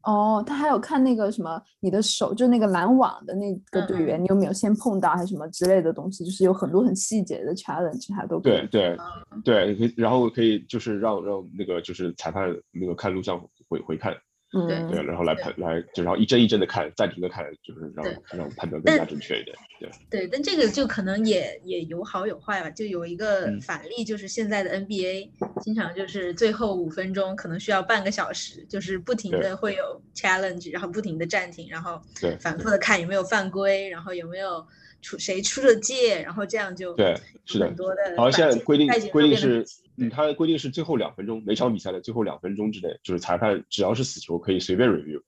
[0.02, 9.04] 哦，他还有看那个什么，你的手就那个拦网的那个队员，你有没有先碰到还是什么之类的东西，就是有很多很细节的 challenge，他都可以对对啊
[9.44, 14.12] 对，可以然后可以就是让让那个就是裁判那个看录像回回看，
[14.54, 19.56] 嗯对，然后来判来就然后一帧一帧的看，暂停的看，就是让对让判断更加准确一点。
[19.80, 22.68] 对，对，但这个就可能也也有好有坏吧。
[22.68, 25.30] 就有一个嗯反例，就是现在的 NBA
[25.62, 34.66] 经常就是最后五分钟可能需要半个小时，就是不停的会有 challenge，然后不停的暂停，然后对反复的看有没有犯规，然后有没有
[35.02, 39.66] 出谁出了界，然后这样就对是的很多的好像现在规定规定是，
[39.98, 45.20] 嗯，它规定是最后两分钟，每场比赛的最后两分钟之内，就是裁判只要是死球可以随便 review，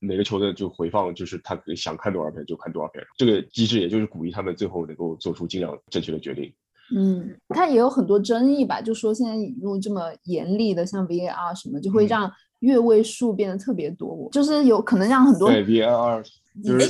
[0.00, 3.04] 每个球的就回放，就是他可以想看多少遍就看多少遍。
[3.16, 6.52] 这个机制也就是鼓励他们最后能够做出尽量正确的决定。
[6.94, 16.22] 嗯，它也有很多争议吧，就说现在引入这么严厉的，像 VAR 什么，就会嗯让越位数变得特别多，就是有可能让很多对 VAR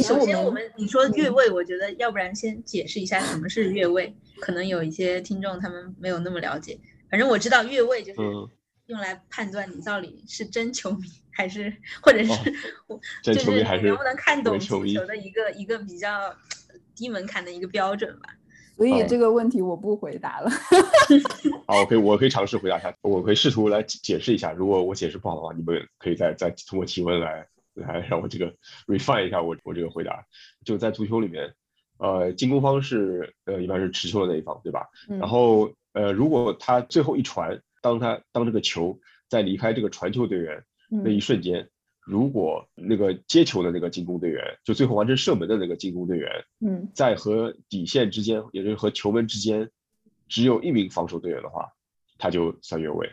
[0.02, 6.78] 首先我们们你说越嗯位，我觉得要不然先解释一下什么是越位，可能有一些听众他们没有那么了解。
[7.10, 8.48] 反正我知道越位就是嗯
[8.86, 12.32] 用来判断你到底是真球迷还是，或者是
[12.86, 16.34] 我、真就是球迷还是你能不能看懂足球迷球的一个一个比较
[16.94, 18.28] 低门槛的一个标准吧。
[18.76, 20.50] 所以哦这个问题我不回答了。
[21.66, 24.52] 好，我可以我可以尝试回答一下，我可以试图来解解释一下。
[24.52, 28.54] 如果我解释不好的话，你们可以再再通过提问来来让我这个
[28.86, 30.24] refine 一下我我这个回答。
[30.64, 31.54] 就在足球里面，
[31.98, 34.88] 呃，进攻方是呃一般是持球的那一方，对吧？
[35.08, 41.68] 嗯然后呃，如果他最后一传，当他当这个球在离开这个传球队员那一嗯瞬间，
[42.00, 49.70] 如果那个接球的那个进攻队员，就最后完成射门的那个进攻队员，嗯在和底线之间，也就是和球门之间，
[50.28, 51.72] 只有一名防守队员的话，
[52.18, 53.10] 他就算越位。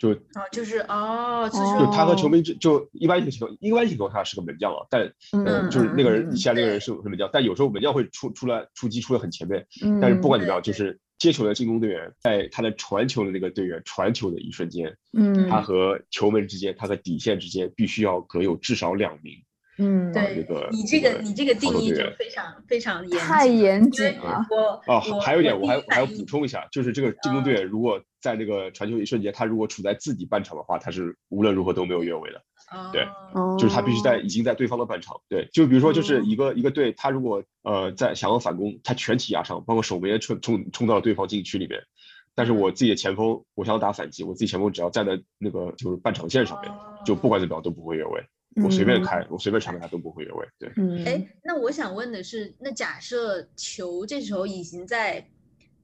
[0.00, 19.34] 就哦，就是哦，就他和球迷之就一般情况，一般情况下是个门将啊，但嗯呃嗯就是那个人嗯下那个人是是门将，但有时候门将会出出来出击出的很前面，嗯，但是不管怎么样，就是接球的进攻队员在他的传球的那个队员传球的一瞬间，嗯他和球门之间，他和底线之间必须要隔有至少两名。
[19.82, 24.44] 嗯啊对那个你这个个你这个定义就非常非常严太严谨了。
[24.50, 32.42] 我哦，还有一点，我还我还要补充一下，就是这个进攻队员如果在那个传球一瞬间，他如果处在自己半场的话，他是无论如何都没有越位的。
[32.92, 33.02] 对
[33.34, 35.20] 哦就是他必须在已经在对方的半场。
[35.28, 41.80] 对，就比如说就是哦一个一个队，他如果呃在想要反攻，他全体压上，包括守门员冲冲冲到了对方禁区里面，
[42.34, 46.72] 但是我自己的前锋，我想要打反击，我自己前锋只要站在那个就是半场线上面，
[47.04, 48.22] 就不管怎么样都不会越位。
[48.62, 50.46] 我随便嗯开，我随便传给他都不会越位。
[50.58, 55.28] 对，嗯，哎，那我想问的是，那假设球这时候已经在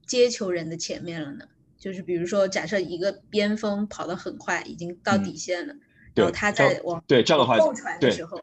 [0.05, 1.45] 接球人的前面了呢？
[1.87, 5.73] 就是比如说，假设一个边锋跑得很快，已经到嗯底线了，
[6.13, 8.37] 对然后他在往对这样的话后传的对时候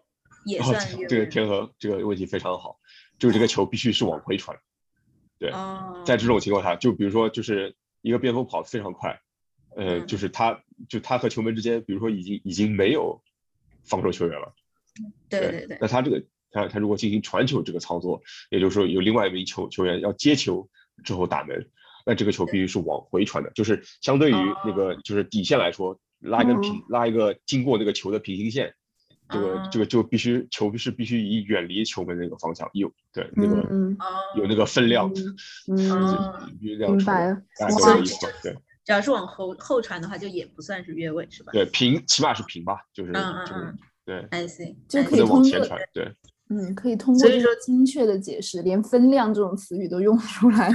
[0.47, 2.79] 也算这个位天河这个问题非常好，
[3.19, 4.59] 就是这个球必须是往回传。
[5.39, 9.21] 对，哦，在这种情况下，就比如说就是一个边锋跑得非常快，
[9.77, 13.21] 呃，嗯就是他就他和球门之间，比如说已经已经没有
[13.85, 14.55] 防守球员了。
[15.29, 20.67] 对对对，那他这个他他如果进行传球这个操作，也就是说有另外一名球球员要接球
[21.03, 21.69] 之后打门，
[22.05, 24.75] 那这个球必须是往回传的，就是相对于那哦。
[24.75, 28.75] 个就是底线来说，拉一根平、拉一个经过那个球的平行线，
[29.29, 33.57] 这个、哦这个就必须球是必须以远离球门那个方向有对那个、
[34.37, 35.11] 有那个分量，
[35.69, 38.57] 嗯哦必须这样传明白了大概哇这个意思吧，对。
[38.85, 41.53] 只要是往后后传的话，就也不算是越位，是吧？
[41.53, 46.13] 对平起码是平吧，就是、嗯嗯就是嗯对，，I see，就 I 可以往通过前传，对。
[46.51, 50.71] 嗯，可以通过所以说这个精确的解释，连分量这种词语都用出来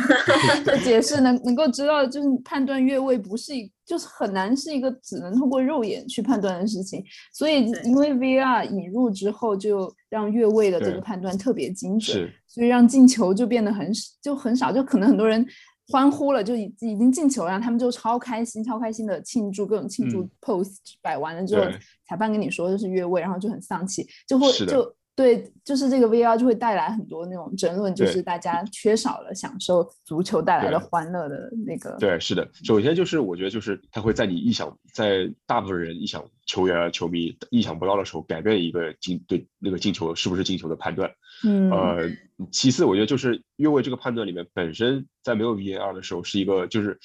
[0.66, 7.04] 的 解释能能够知道，就是判断越位不是一，就是很难是一个只能通过肉眼去判断的事情。
[7.34, 15.46] 所以因为 VR 引入之后，就让越位的这个判断特别精准，是所以让进球就变得很就很少，就可能很多人。
[15.92, 21.66] 欢呼了，就已已经进球了，然后他们就超开心，超开心的庆祝，各种庆祝嗯 pose 摆完了之后，
[22.08, 24.84] 裁判跟你说的是越位，然后就很丧气，就会就
[25.20, 31.98] 对，就是这个 VR 就会带来很多那种争论，就是大家缺少了享受足球带来的欢乐的那个。
[32.00, 32.50] 对，是的。
[32.64, 41.12] 首先就是我觉得就是它会在你意想，在大部分人意想球员啊、球迷意想不到的时候，改变一个进对那个进球是不是进球的判断。
[41.46, 42.10] 嗯，呃，
[42.50, 46.98] 其次我觉得就是越位这个判断里面本身在没有 VAR 的时候是一个就是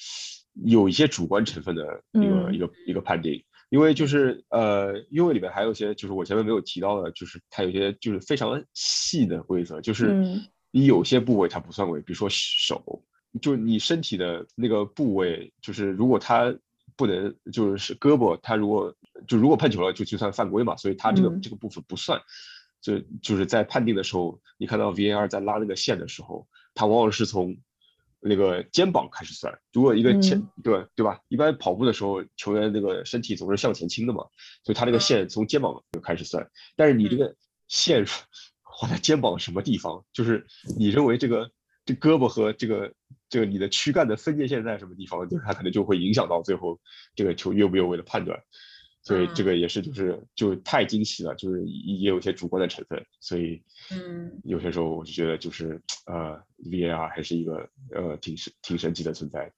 [0.63, 3.43] 有一些主观成分的一个、嗯一个一个判定。
[3.75, 13.03] 因为就是呃，因为里面还有一些就是我前面没有提到的，就是它有些就是非常细的规则，就是嗯你有些部位它不算位，比如说手，
[13.41, 16.55] 就你身体的那个部位，就是如果它
[16.95, 18.95] 不能就是胳膊，它如果
[19.27, 22.17] 就如果碰球了，就就算犯规嘛，所以它这个、嗯这个部分不算。
[22.79, 27.57] 就就是在判定的时候，你看到 VAR 在拉那个线的时候，它往往是从
[28.27, 29.53] 那个肩膀开始酸。
[29.71, 31.19] 如果一个前、嗯对对吧？
[31.27, 34.23] 一般跑步的时候，球员那个身体总是向前倾的嘛，
[34.63, 36.49] 所以他那个线从肩膀就开始算。
[36.75, 37.35] 但是你这个
[37.67, 38.03] 线
[38.63, 40.45] 画在肩膀什么地方，就是
[40.77, 41.51] 你认为这个
[41.85, 42.91] 这胳膊和这个
[43.29, 46.79] 这个你的躯干的分界线在什么地方，就是它可能就会影响到最后
[47.15, 48.39] 这个球越不越位的判断。
[49.05, 56.37] 所以这个也是就是就太惊喜了，就是也也有一些主观的成分，所以嗯有些时候我就觉得就是呃
[56.69, 59.49] VAR 还是一个呃挺神挺神奇的存在，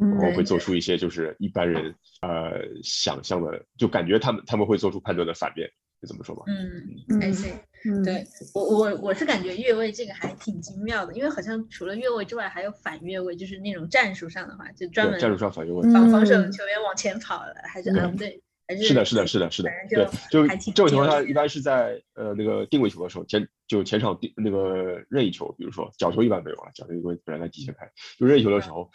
[0.00, 5.70] 嗯然后会做出一些就是一般人呃想象的，就感觉他们他们会做出判断的反面，
[6.02, 6.42] 就这么说吧。
[6.48, 7.52] 嗯 see。
[7.84, 15.80] 嗯，对我我我是感觉越位这个还挺精妙的，因为好像除了越位之外，还有反越位，就是那种战术上的话，就专，门战术上反越位。
[15.92, 28.90] 防防守嗯球员往前跑了，还是对嗯对，还是是的，是的，是的，是的，对，就这种情况下，一般是在呃那个定位球的时候，前就前场定那个任意球，比如说角球一般没有了，角球因为本来在底线开，就任意球的时候，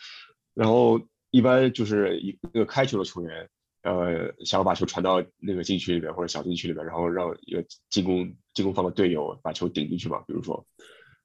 [0.54, 3.50] 然后一般就是一那个开球的球员，
[3.82, 10.64] 呃，想要把球传到那个禁区里面或者小禁区里面，然后让一个进攻进攻方的队友把球顶进去嘛，比如说，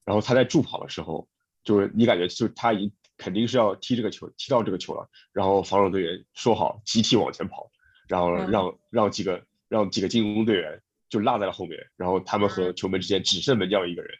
[0.06, 1.28] 然后他在助跑的时候，
[1.64, 7.70] 就是你感觉就他已经肯定是要踢这个球，踢到这个球了，然后防守队员说好集体往前跑。
[8.08, 14.10] 然后嗯让让几个让几个进攻队员就落在了后面，然后他们和球门之间只剩门将一个人，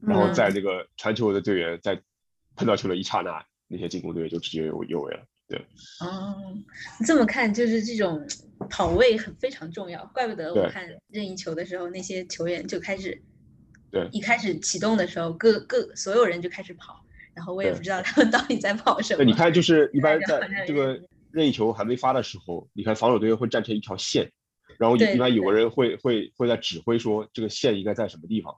[0.00, 2.00] 然后在这个传球的队员在
[2.56, 5.24] 碰到球的一刹那，那些进攻队员就直接有有位了。
[5.46, 5.58] 对，
[6.00, 6.56] 哦，
[7.06, 8.26] 这么看就是这种
[8.70, 13.22] 跑位很非常重要，怪不得我看任意球的时候，那些球员就开始，
[13.90, 17.04] 对，一开始启动的时候，各各所有人就开始跑，
[17.34, 19.18] 然后我也不知道他们到底在跑什么。
[19.18, 20.98] 对，你看，就是一般在这个
[21.34, 24.30] 任意球还没发的时候，你看防守队员会站成一条线，
[24.78, 28.54] 然后一般有个人会会会在指挥说这个线应该在什么地方，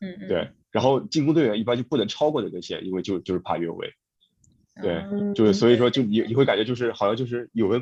[0.00, 0.16] 嗯。
[0.20, 3.92] 嗯，对，然后进攻队员一般就不能超过这根线，因为就就是怕越位。
[4.80, 5.04] 对，
[5.34, 7.78] 就是所以说，就你你会感觉就是好像就是有个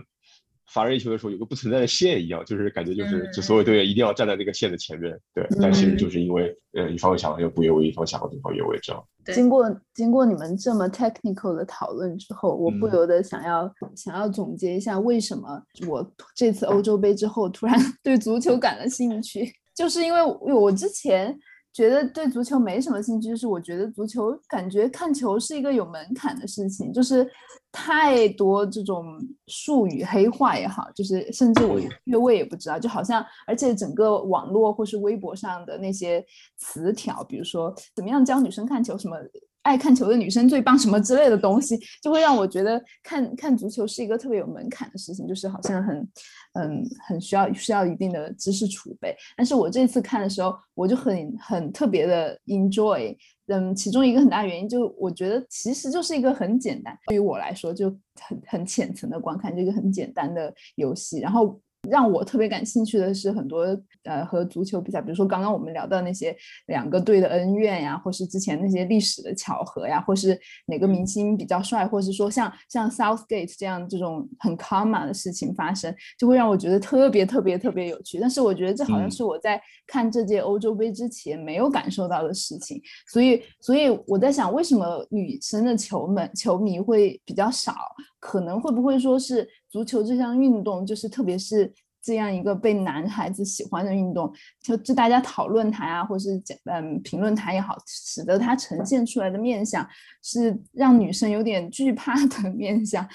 [0.72, 5.18] 罚任意球的时候有个不存在的线一样，就是感觉就是就所有队员一定要站在那个线的前面。
[5.34, 9.04] 对，但其实就是因为呃一方想要不越位，一方想要对方越位，这样。
[9.34, 21.38] 经过经过你们这么 technical 的讨论之后，我不由得想要想要总结一下，为什么我这次欧洲杯之后突然 对足球感了兴趣，就是因为我之前。
[21.72, 27.28] 觉得对足球没什么兴趣，就是我觉得足球感觉看球是一个有门槛的事情，就是
[27.70, 36.24] 太多这种术语黑话也好，就是甚至我越位也不知道，就好像而且整个网络或是微博上的那些
[36.56, 39.16] 词条，比如说怎么样教女生看球什么。
[39.62, 46.08] 爱看球的女生最棒什么之类的东西，就会让我觉得看看足球是一个特别有门槛的事情，就是好像很，
[46.54, 49.14] 嗯，很需要需要一定的知识储备。
[49.36, 53.16] 但是我这次看的时候，我就很很特别的 enjoy，
[53.48, 61.60] 嗯，其中一个很大原因就我觉得其实就是一个很简单，对于我来说就很很浅层的观看这个很简单的游戏，然后。
[61.88, 63.64] 让我特别感兴趣的是很多
[64.04, 78.18] 呃和足球比赛，比如说刚刚我们聊到那些两个队的恩怨呀，或是之前那些历史的巧合呀，或是哪个明星比较帅，或是说像像 Southgate 这样这种很 common 的事情发生，就会让我觉得特别特别特别有趣。
[78.20, 87.74] 但是我觉得这好像是我在看这届欧洲杯之前没有感受到的事情，所以所以我在想，为什么女生的球们球迷会比较少？
[88.20, 99.88] 可能会不会说是足球这项运动，就是特别是这样一个被男孩子喜欢的运动，就就大家讨论它啊，或是讲嗯评论它也好，使得它呈现出来的面相
[100.22, 103.06] 是让女生有点惧怕的面相。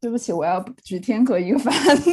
[0.00, 2.00] 对不起，我要举天河一个反例。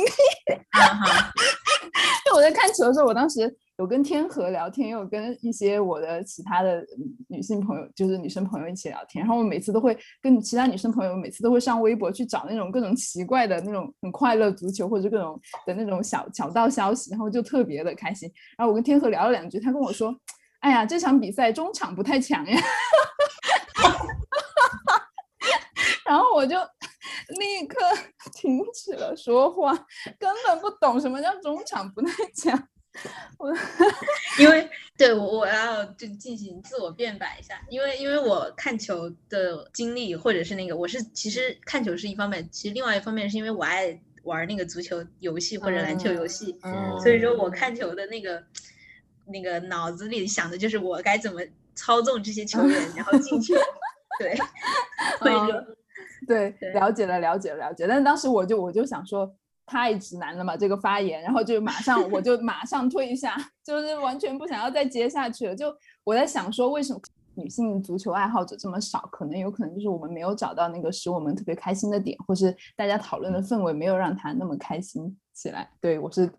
[2.26, 3.56] 就我在看球的时候，我当时。
[3.82, 6.86] 有跟天河聊天，也有跟一些我的其他的
[7.28, 9.26] 女性朋友，就是女生朋友一起聊天。
[9.26, 18.32] 然后我每次都会跟其他女生朋友，每次都会上微博去找那种各种奇怪的那种很快乐足球或者各种的那种小小道消息，然后就特别的开心。
[18.56, 20.16] 然后我跟天河聊了两句，他跟我说
[20.62, 22.62] ：“哎呀，这场比赛中场不太强呀。
[26.06, 26.56] ”然后我就
[27.40, 27.80] 立刻
[28.38, 29.74] 停止了说话，
[30.20, 32.68] 根本不懂什么叫中场不太强。
[33.38, 33.54] 我。
[34.40, 46.58] 因为对我我要就进行自我辩白一下，因为因为我看球的经历或者是那个我是其实看球是一方面，其实另外一方面是因为我爱玩那个足球游戏或者篮球游戏，
[47.04, 48.42] 所以说我看球的那个
[49.26, 51.42] 那个脑子里想的就是我该怎么
[51.76, 53.54] 操纵这些球员然后进球，
[54.18, 54.36] 对，
[55.20, 55.66] 所以说
[56.26, 59.36] 对了解了了解了了解，但是当时我就我就想说。
[59.72, 65.56] 太直男了嘛，这个发言，然后就马上我就马上退下， 就是完全不想要再接下去了。
[65.56, 67.00] 就我在想说，为什么
[67.36, 69.08] 女性足球爱好者这么少？
[69.10, 75.70] 可能有可能就是我们没有找到那个使我们特别开心的点，或是大家讨论的氛围没有让他那么开心起来。
[75.80, 76.30] 对我是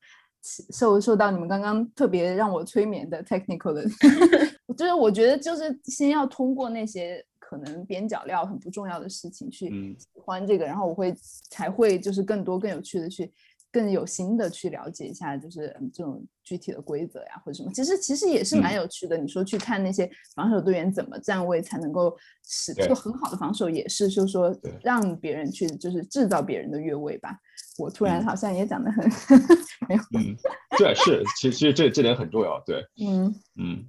[0.43, 3.83] 受受到你们刚刚特别让我催眠的 technical 的，
[4.77, 7.25] 就是我觉得就是先要通过那些。
[7.53, 11.15] 可能边角料很不重要的事情去喜欢这个，然后我会
[11.51, 13.31] 才会就是更多更有趣的去
[13.71, 17.71] 更有心的去了解一下，就是这种具体的规则呀或者什么。
[17.75, 19.19] 其实其实也是蛮有趣的。
[19.19, 27.39] 你说去看那些防守队员怎么站位才能够使做很好的防守，也是就是说让别人去就是制造别人的越位吧。
[27.79, 29.05] 我突然好像也讲的很
[29.89, 30.37] 没有，嗯，
[30.79, 33.87] 对，是，其实其实这这点很重要，对，嗯嗯。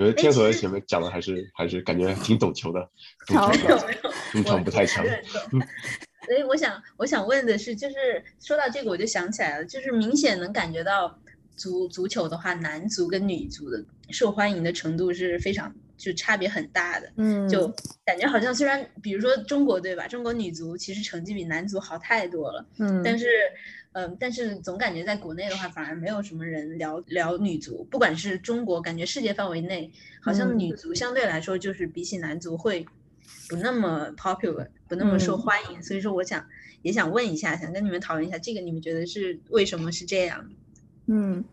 [0.00, 2.88] 觉得天河前面讲的还是还是感觉挺懂球的，
[4.32, 5.04] 中场不太强。
[6.26, 11.18] 所以我想我想问的是，就是说到这个我就想起来了，就是明显能感觉到
[11.54, 17.12] 足足球的话，男足跟女足的受欢迎的程度是非常就差别很大的。
[17.16, 17.66] 嗯，就
[18.04, 22.64] 感觉好像虽然比如说中国队吧，中国女足其实成绩比男足好太多了。
[22.78, 23.26] 嗯，但是。
[23.92, 29.90] 嗯，但是总感觉在国内的话，反而没有什么人聊聊女足，不管是中国，感觉世界范围内，
[30.22, 32.86] 好像女足相对来说就是比起男足会
[33.48, 35.82] 不那么 popular，不那么受欢迎。
[35.82, 36.46] 所以说，我想
[36.82, 40.48] 也想问一下，想跟你们讨论一下，这个你们觉得是为什么是这样？
[41.06, 41.44] 嗯。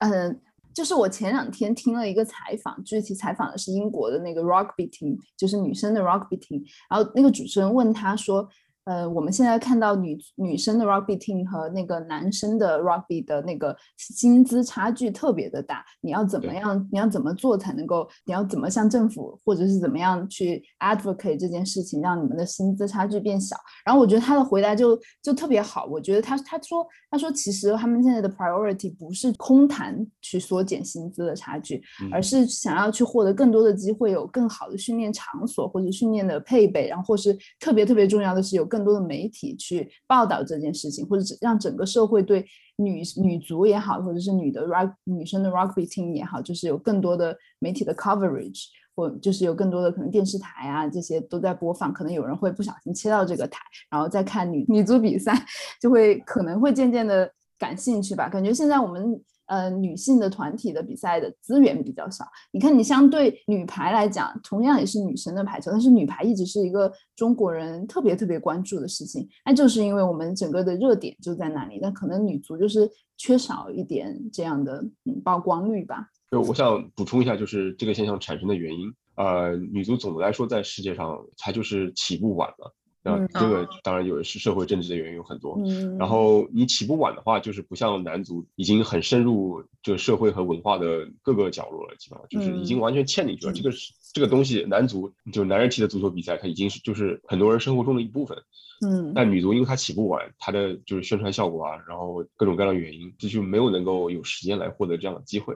[0.00, 0.38] 嗯，
[0.74, 8.46] 就是我前两天听了一个采访，具体采访的是英国的那个 rugby team，就是女生的 rugby team，然后那个主持人问他说。
[8.84, 16.86] 呃，我们现在看到女女生的 rugby team 和那个男生的 rugby 的那个薪资差距特别的大，你要怎么样？
[16.92, 18.06] 你要怎么做才能够？
[18.26, 23.56] 你要怎么向政府或者是怎么样去 advocate 这件事情，让你们的薪资差距变小？
[23.86, 31.82] 然后我觉得他的回答就就特别好，我觉得他他说他说其实他们现在的 priority 不是空谈去缩减薪资的差距，
[32.12, 38.73] 而是想要去获得更多的机会，有更好的训练场所或者训练的配备，然后或是特别特别重要的是有。
[38.74, 42.44] 更多的媒体去报道这件事情，或者让整个社会对
[42.76, 48.64] 女女足也好，或者是女的 rug 女生的 rugby team 也好，就是有更多的媒体的 coverage，
[48.96, 55.32] 或就是有更多的可能电视台啊这些都在播放，可能有人会不小心切到这个台，然后再看女女足比赛，
[55.80, 58.28] 就会可能会渐渐的感兴趣吧。
[58.28, 59.22] 感觉现在我们。
[59.46, 62.24] 呃，女性的团体的比赛的资源比较少。
[62.50, 69.28] 你看，你相对女排来讲，同样也是女生的排球，但是女排一直是一个中国人特别特别关注的事情。
[69.44, 71.78] 那就是因为我们整个的热点就在那里。
[71.82, 76.08] 那可能女足就是缺少一点这样的嗯曝光率吧。
[76.30, 78.92] 就我想补充一下，就是这个现象产生的原因。
[79.16, 82.74] 呃，女足总的来说在世界上，它就是起步晚了。
[83.04, 85.60] 那这个当然有是社会政治的原因有很多，
[85.98, 93.52] 然后你起步晚的话，就是不像男足已经很深入这社会和文化的各个角落了，基本上就是已经完全嵌进去了。
[93.52, 98.38] 这个是这个东西，男足就男人踢的足球比赛，它已经是就是很多人生活中的一部分。
[98.82, 105.54] 嗯，但女足因为它起步晚，它的就是宣传效果啊，然后各种各样的原因，这就没有能够有时间来获得这样的机会。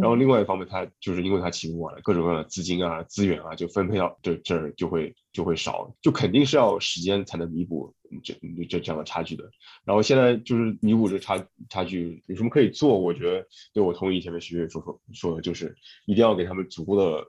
[0.00, 7.92] 然后另外一方面，它就是因为它起步晚了，各种各样的资金啊、资源啊，就分配到这这儿就会就会少，就肯定是要时间才能弥补
[8.22, 8.34] 这
[8.68, 9.50] 这这样的差距的。
[9.84, 12.96] 然后现在就是弥补这差差距有什么可以做？
[13.00, 15.74] 我觉得，对我同意前面徐悦说说说的，就是
[16.06, 17.26] 一定要给他们足够的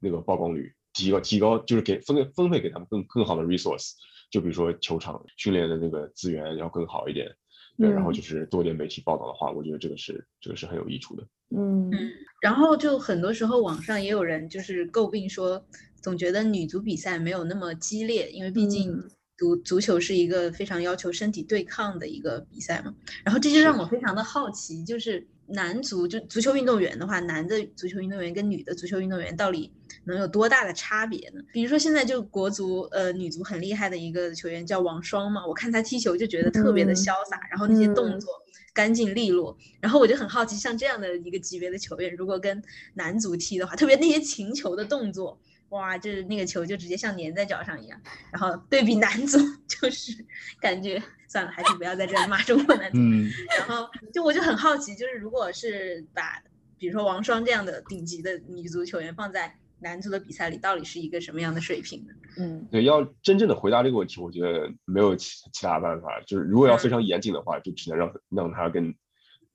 [0.00, 3.92] 那个曝光率，提高提高，就是给分分配给他们更更好的 resource，
[4.32, 7.30] 就比如说球场训练的那个资源要更好一点。
[7.78, 11.22] 对，然后就是多点媒体报道的话，我觉得这个是这个是很有益处的。
[11.56, 12.10] 嗯嗯，
[12.42, 15.64] 然后就很多时候网上也有人就是诟病说，
[16.02, 19.02] 总觉得女足比赛没有那么激烈，因为毕竟
[19.42, 22.94] 足足球是一个非常要求身体对抗的一个比赛嘛。
[23.24, 25.26] 然后这就让我非常的好奇，就是。
[25.48, 29.70] 男足就足球运动员的话，男的足球运动员跟女的足球运动员到底
[30.04, 31.42] 能有多大的差别呢？
[31.52, 38.30] 比如说现在就国足呃女足很厉害的一个球员叫王霜嘛，我看她踢球就觉得特别的潇洒，然后那些动作
[38.72, 42.62] 干净利落，然后我就很好奇，像这样的一个级别的球员，如果跟
[42.94, 45.38] 男足踢的话，特别那些擒球的动作。
[45.72, 47.98] 哇，就是那个球就直接像粘在脚上一样，
[48.30, 50.12] 然后对比男足， 就是
[50.60, 52.98] 感觉算了，还是不要在这里骂中国男足。
[52.98, 56.42] 嗯，然后就我就很好奇，就是如果是把
[56.78, 62.12] 比如说王霜这样的顶级的女足球员放在男足的比赛里，到底是一个什么样的水平呢？
[62.36, 68.94] 嗯，对，要真正的回答这个问题，我觉得没有其其他办法，就是如果要非常严谨的话，就只能让让他跟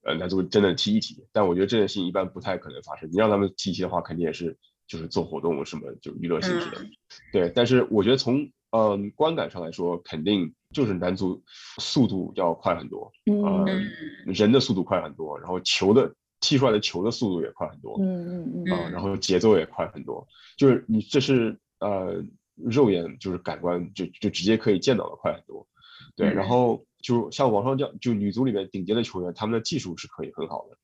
[0.03, 1.24] 呃男足真的踢一踢。
[1.32, 4.57] 但我觉得这件事情一般不太可能发生，你让他们踢一踢的话，肯定也是。
[4.88, 6.85] 就是做活动什么，就娱乐性质的，
[7.31, 7.51] 对。
[7.53, 11.43] 但是我觉得从嗯观感上来说，肯定就是男足
[11.79, 13.65] 速度要快很多，嗯，
[14.25, 20.25] 人的速度快很多，然后球的踢出来的球的速度也快很多，嗯嗯嗯，啊，然后节奏也快很多，
[20.57, 22.23] 就是你这是呃
[22.55, 25.67] 肉眼就是感官就就直接可以见到的快很多，
[26.15, 26.31] 对。
[26.31, 30.77] 然后就像网上叫，就女足里面顶尖的球员，他们的技术是可以很好的。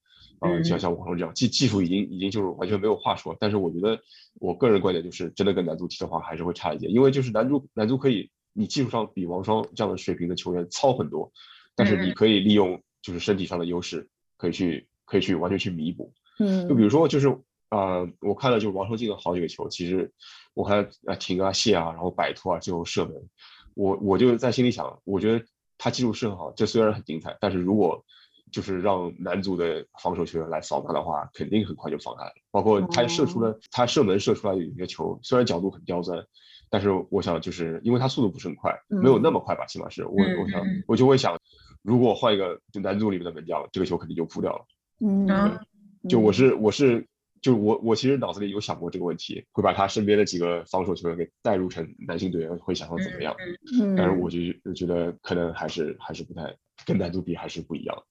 [0.44, 4.00] 啊，像像网上这样技技术已经已经就是完全没有话说，但是我觉得
[4.40, 11.32] 我个人观点就是真的跟男足踢的话还是会差一些，因为就是男足男足可以你技术上比王霜这样的水平的球员糙很多，
[11.76, 16.14] 但是你可以利用就是身体上的优势，可以去可以去完全去弥补。
[16.40, 17.30] 嗯，就比如说就是
[17.70, 20.12] 啊，我看了就是王霜进了好几个球，其实
[20.54, 23.16] 我看啊停啊卸啊，然后摆脱啊最后射门，
[23.76, 25.46] 我我就在心里想，我觉得
[25.78, 28.04] 他技术是很好，这虽然很精彩，但是如果
[28.54, 32.32] 就是让男足的防守球员来扫他的话，肯定很快就防开了。
[32.52, 36.24] 包括他射出了他射门射出来的一个球，虽然角度很刁钻，
[36.70, 41.36] 但是我想就是因为他速度不是很快，没有那么快吧，起码是我我想我就会想，
[41.82, 44.66] 如果换一个就男足里面的门将，这个球肯定就扑掉了。
[45.00, 45.28] 嗯，
[46.08, 47.08] 就我是我是
[47.42, 53.36] 就我我其实脑子里有想过这个问题，会把他身边的几个防守球员给带入成男性队员，会想要怎么样？
[53.82, 54.38] 嗯，但是我就
[54.76, 58.04] 觉得可能还是还是不太跟男足比还是不一样。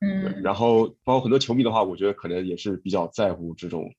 [0.00, 3.92] 嗯，然后包括很多球迷的话，我觉得可能也是比较在乎这种，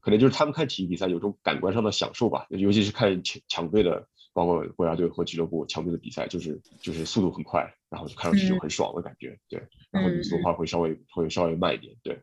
[0.00, 9.62] 可能就是他们看体育比赛有种感官上的享受吧，尤其是看强强队的包括国家队和俱乐部强队的比赛，就是就是速度很快，然后就看上去就很爽的感觉，对。
[9.90, 12.20] 然后女足的话会稍微会稍微慢一点，对。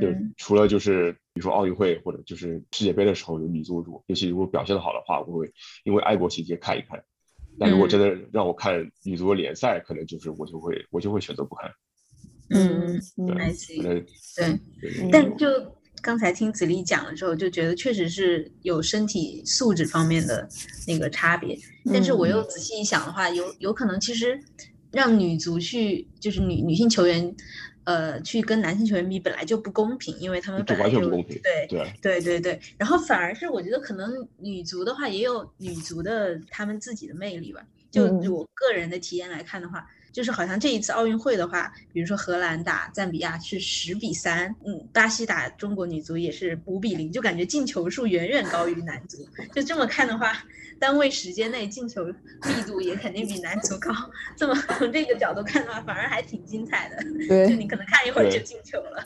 [0.00, 5.50] 就除了就是比如说奥运会或者就是世界杯的时候有女足主，尤其如果表现的好的话，我会
[5.84, 7.02] 因为爱国情节看一看。
[7.58, 11.72] 但如果真的让我看女足的联赛，可能就是我就会我就会选择不看。
[12.50, 13.00] 嗯，
[13.82, 14.06] 对，
[14.80, 15.46] 对，但就
[16.02, 20.48] 刚才听子丽讲了之后，就觉得确实是有身体素质方面的
[20.86, 21.58] 那个差别。
[21.92, 24.40] 但是我又仔细一想的话，有有可能其实
[24.90, 27.34] 让女足去就是女女性球员。
[27.84, 37.62] 呃，去跟男性球员比本来就不公平，因为他们本来就对对对对对，然后反而是我觉得可能女足的话也有女足的他们自己的魅力吧。
[37.90, 49.18] 就我个人的体验来看的话，就是好像这一次奥运会的话，比如说荷兰打赞比亚是十比三，嗯，巴西打中国女足也是五比零，就感觉进球数远远高于男足。
[49.54, 50.42] 就这么看的话。
[50.80, 53.90] 单位时间内进球密度也肯定比男足高，
[54.36, 56.96] 这么从这个角度看的话，反而还挺精彩的。
[57.26, 59.04] 对，就你可能看一会儿就进球了。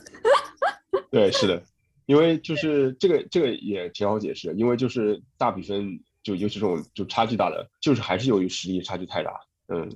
[1.11, 1.63] 对，是的，
[2.05, 9.33] 因为就是这个这个也挺好解释，因为就是大比分就尤其这种就差距大的，就是还是由于实力差距太大。
[9.69, 9.89] 嗯，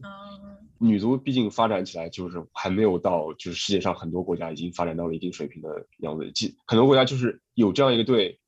[0.79, 8.39] 女足毕竟发展起来就是还没有到就是世界上很多国家已经发展到了一定水平的样子，即很多国家就是有这样一个队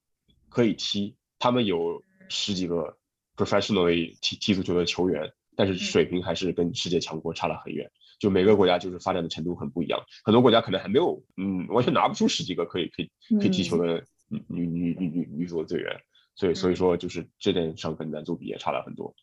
[0.48, 2.96] 可以踢，他们有十几个。
[3.38, 7.88] professionally 踢踢足球的球员，但是水平还是跟世界强国差了很远。
[8.18, 13.08] 就每个国家就是发展的程度很不一样，很多国家可能还没有，嗯，完全拿不出十几个可以可以
[13.38, 15.96] 可以踢球的女女女女女女足的队员。
[16.34, 19.14] 所以所以说就是这点上跟男足比也差了很多。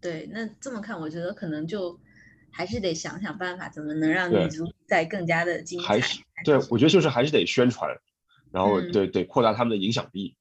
[0.00, 1.98] 对，那这么看，我觉得可能就
[2.56, 5.86] 还是得想想办法，怎么能让女足在更加的精彩。
[5.86, 7.94] 还是对，我觉得就是还是得宣传，
[8.50, 10.34] 然后对得扩大他们的影响力，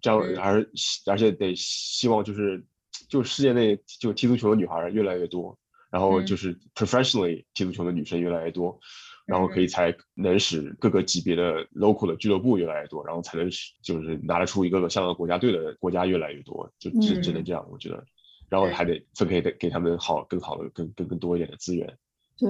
[0.00, 0.66] 这样而
[1.06, 2.64] 而且得希望就是。
[3.08, 5.58] 就世界内就踢足球的女孩越来越多，
[5.90, 8.78] 然后就是 professionally 踢足球的女生越来越多，
[9.26, 18.04] 然后可以才能使各个级别的 local 的俱乐部越来越多，然后才能使就是拿得出一个个像个国家队的国家越来越多，就只只能这样，我觉得，
[18.52, 21.92] 然后还得分配给给他们好更好的更更更多一点的资源。
[22.36, 22.48] 对，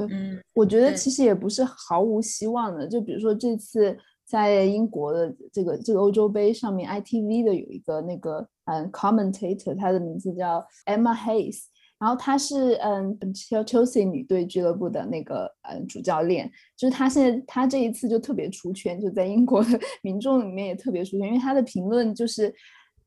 [0.53, 1.11] 我觉得其。
[1.11, 3.97] 实也不是毫无希望的，就比如说这次。
[4.25, 11.65] 在英国的这个这个欧洲杯上面，ITV 的有一个那个嗯 commentator，他的名字叫 Emma Hayes，
[11.99, 22.55] 然后他是嗯 Chelsea 女队俱乐部的那个嗯主教练，就是他现在他这一次就特别出圈，就在英国的 民众里面也特别出圈，因为他的评论就是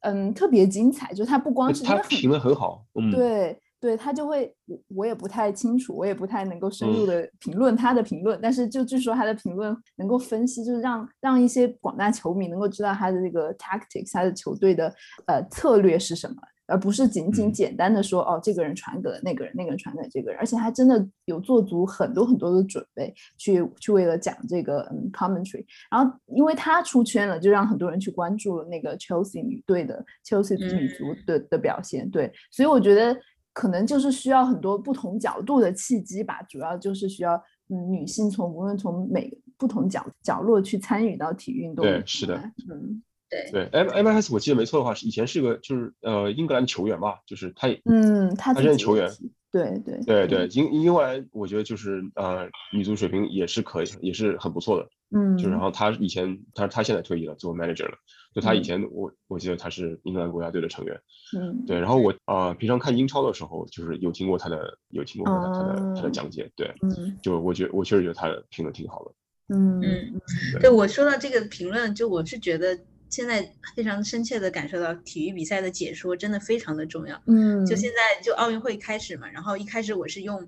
[0.02, 3.60] 嗯特别精彩，就他不光是他评论很好，嗯，对。
[3.78, 14.91] 对他就会，我我也不太清楚，我也不太能够深入的评论他的评论，但是就据说他的评论能够分析，就是让让一些广大球迷能够知道他的这个 tactics，他的球队的
[15.28, 16.36] 呃策略是什么，
[16.68, 33.18] 而不是仅仅简单的说哦这个人传给了那个人，那个人传给这个人，而且他真的有做足很多很多的准备去去为了讲这个嗯 commentary，然后因为他出圈了，就让很多人去关注了那个 Chelsea 女队的 Chelsea 女足的的表现，对，所以我觉得。
[33.55, 41.86] 可能就是需要很多不同角度的契机吧，主要就是需要嗯女性从无论从每不同角角落去参与到体育运动。
[41.86, 42.36] 对，是的，
[42.70, 43.65] 嗯，对对。
[43.71, 49.09] M M S 我记得没错的话，是以前是个就是呃英格兰球员吧，就是他嗯他他是球员。
[49.51, 54.89] 对对对对，英英格兰我觉得就是呃女足水平也是可以，也是很不错的。
[55.15, 57.97] 嗯，就是然后他以前他他现在退役了，做 manager 了。
[58.34, 60.99] 就他以前我我记得他是英格兰国家队的成员。
[61.38, 61.80] 嗯，对。
[61.80, 66.51] 然后我呃平常看英超的时候，就是有听过他的有听过他的他的他的讲解。
[66.57, 69.11] 对，嗯，就我觉我确实觉得他的评论挺好的。
[69.55, 70.21] 嗯嗯，
[70.59, 72.78] 对我说到这个评论，就我是觉得。
[73.10, 77.22] 现在非常深切的感受到体育比赛的解说真的非常的重要。
[77.28, 80.45] 嗯，就现在就奥运会开始嘛，然后一开始我是用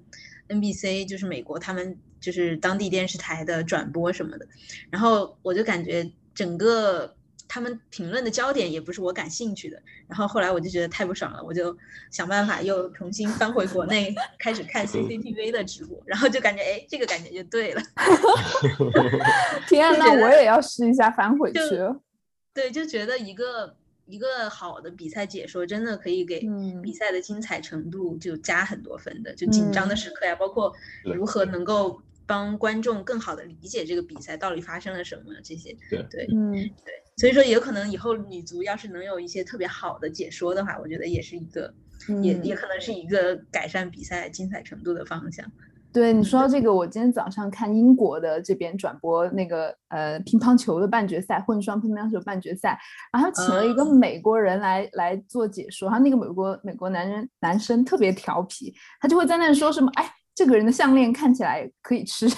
[0.49, 4.47] NBC，就是美国他们就是当地电视台的转播什么的，
[4.89, 7.15] 然后我就感觉整个
[7.47, 11.75] 他们评论的焦点也不是我感兴趣的，然后后来我就觉得太不爽了，我就
[12.11, 17.81] 想办法又重新翻回国内 开始看 CCTV 的直播，然后就感觉哎，这个感觉就对了。
[19.67, 21.59] 天啊，那我也要试一下翻回去。
[22.57, 23.75] 对，就觉得一个
[24.07, 26.43] 一个好的比赛解说，真的可以给
[26.81, 29.35] 比赛的精彩程度就加很多分的。
[29.35, 35.77] 就紧张的时刻呀，包括如何能够帮观众更好的理解这个比赛到底发生了什么这些。
[35.87, 36.51] 对对，嗯
[36.83, 41.71] 对，所以说有可能以后女足要是能有一些特别好的解说的话，我觉得也是一个，
[42.23, 45.45] 也也可能是一个改善比赛精彩程度的方向。
[45.93, 52.77] 对你说到这个，我今天早上看英国的这边转播那个呃乒乓球的半决赛，混双乒乓球半决赛，
[53.11, 60.07] 然后请了一个美国人来来做解说，然后那个美国美国男人男生特别调皮，他就会在那说什么，哎，
[60.37, 62.27] 这个人的项链看起来可以吃。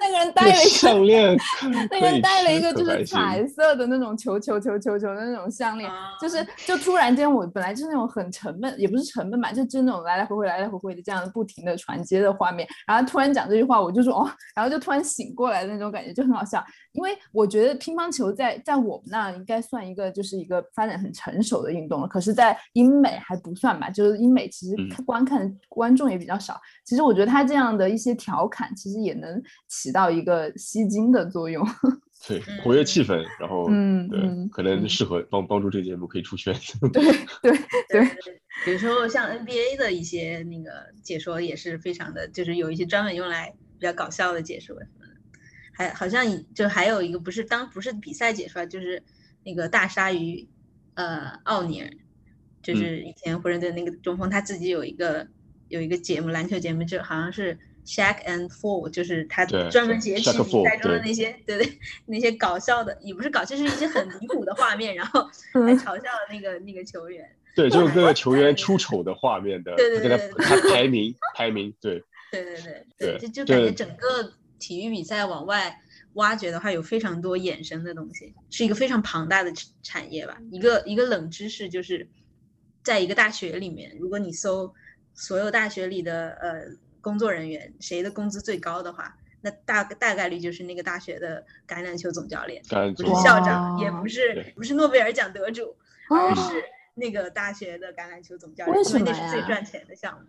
[0.00, 1.36] 那个人戴了一个项链，
[1.90, 5.90] 那个人戴了一个就是彩色的那种球球球球球的那种项链，
[6.20, 16.62] 就是就突然间我本来就是那种很沉闷，也不是沉闷吧，就就那种来来回回来来回回的这样不停的传接的画面，然后突然讲这句话，我就说哦，然后就突然醒过来的那种感觉就很好笑，
[16.94, 24.74] 因为我觉得乒乓球在在我们那应该算一个就是一个发展很成熟的运动了，可是，在英美还不算吧，就是英美其实
[25.04, 28.94] 观看观众也比较少，其实我觉得他这样的一些调侃其实。
[29.04, 31.62] 也能起到一个吸睛的作用，
[32.26, 36.54] 对，活跃气氛，然后嗯，对，可能适合帮帮助这个节目可以出圈。
[36.90, 37.02] 对
[37.42, 37.58] 对
[37.90, 38.08] 对，
[38.64, 40.70] 比如说像 NBA 的一些那个
[41.02, 44.74] 解说也是非常的，就是有一些专门用来比较搞笑的解说
[45.74, 49.02] 还好像就还有一个不是当不是比赛解说，就是
[49.44, 50.48] 那个大鲨鱼，
[50.94, 51.90] 呃，奥尼尔，
[52.62, 55.26] 就是以前湖人队那个中锋，他自己有一个
[55.68, 57.58] 有一个节目，篮球节目，就好像是。
[57.86, 65.22] Shaq and Four 就是他专门截取比赛中的那些，对对，那些搞笑的，也不是搞，就是一些很离谱的画面，然后
[65.52, 67.30] 还嘲笑了那个那个球员。
[67.54, 72.02] 对，就是各个球员出丑的画面的，对对对，他排名排名，对。
[72.32, 74.32] 对对对对，就就感觉整个
[74.64, 75.78] 体育比赛往外
[76.14, 79.52] 挖掘的话，有非常多衍生的东西，是一个非常庞大的
[79.82, 80.38] 产业吧。
[80.50, 82.08] 一个一个冷知识就是，
[82.82, 84.72] 在一个大学里面，如果你搜
[85.12, 86.76] 所有大学里的呃。
[87.04, 92.62] 工作人员谁的工资最高的话，那大大概率就是那个大学的橄榄球总教练，
[92.96, 95.76] 不是校长，也不是不是诺贝尔奖得主，
[96.08, 100.26] 而是那个大学的橄榄球总教练，因为那是最赚钱的项目。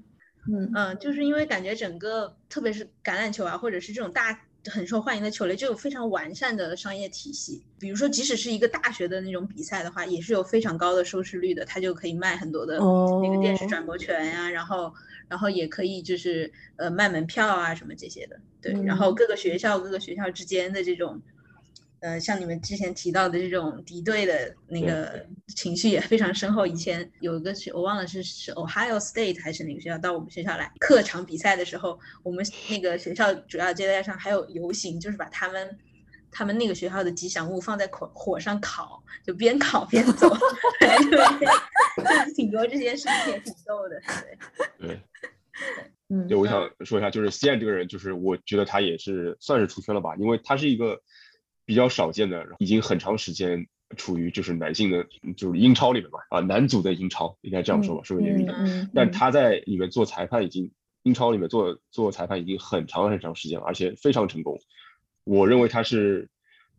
[0.47, 7.63] 嗯嗯，就是因为感觉整个特别是橄榄球啊，或者是这种大很受欢迎的球类，就有非常完善的商业体系。
[7.79, 14.93] 比如说，即使是一个大学的那种比赛的话，也是有非常高的收视率的，它就可以卖很多的那个电视转播权呀，然后。
[15.27, 18.71] 然后也可以就是呃卖门票啊什么这些的，对。
[18.83, 21.19] 然后各个学校各个学校之间的这种，
[22.01, 26.65] 呃像你们之前提到的这种敌对的那个情绪也非常深厚。
[26.67, 35.77] 以前有一个学我忘了是是 Ohio State 还是哪个学校到我们学校来客场比赛的时候，我们那个学校主要接待上还有游行，就是把他们
[36.31, 40.29] 他们那个学校的吉祥物放在火火上烤，就边烤边 走。
[41.97, 44.01] 就挺多这件事情也挺逗的，
[44.79, 44.87] 对。
[44.87, 44.99] 对。
[46.09, 51.01] 嗯，对，我想说一下，就是 c n 这个人，就是我觉得他也是算是出圈了吧，因为他是一个
[51.65, 55.05] 比较少见的，已经很长时间处于就是男性的，
[55.35, 58.27] 就是英超里面嘛，啊，男足的英超应该这样说吧，是不是？
[58.57, 60.71] 嗯但他在里面做裁判，已经
[61.03, 64.59] 英超里面做做裁判已经很长很长时间了，而且非常成功。
[65.23, 66.29] 我认为他是，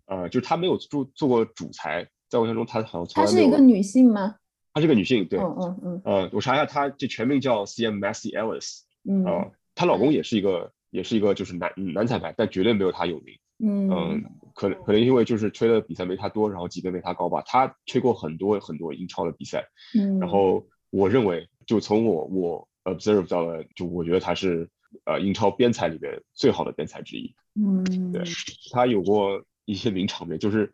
[0.07, 3.47] 呃，就是他没有做做过主裁，在我印象中他好像从来没有。
[3.47, 4.37] 她是一个女性吗？
[4.73, 14.23] 她是个女性，对，嗯嗯嗯，呃，我查一下，她这全名叫 C M Massey Ellis，嗯，啊，她老公也是一个，也是一个就是男男裁判，但绝对没有她有名，嗯，
[14.55, 19.65] 可能可能因为就是吹的比赛没他多，然后级别没他高吧，他吹过很多很多英超的比赛，
[19.99, 24.69] 嗯，然后我认为就从我我 observe 到了，就我觉得他是
[25.05, 28.23] 呃英超边裁里面最好的边裁之一，嗯，对，
[28.73, 30.73] 他有过一些名场面，就是。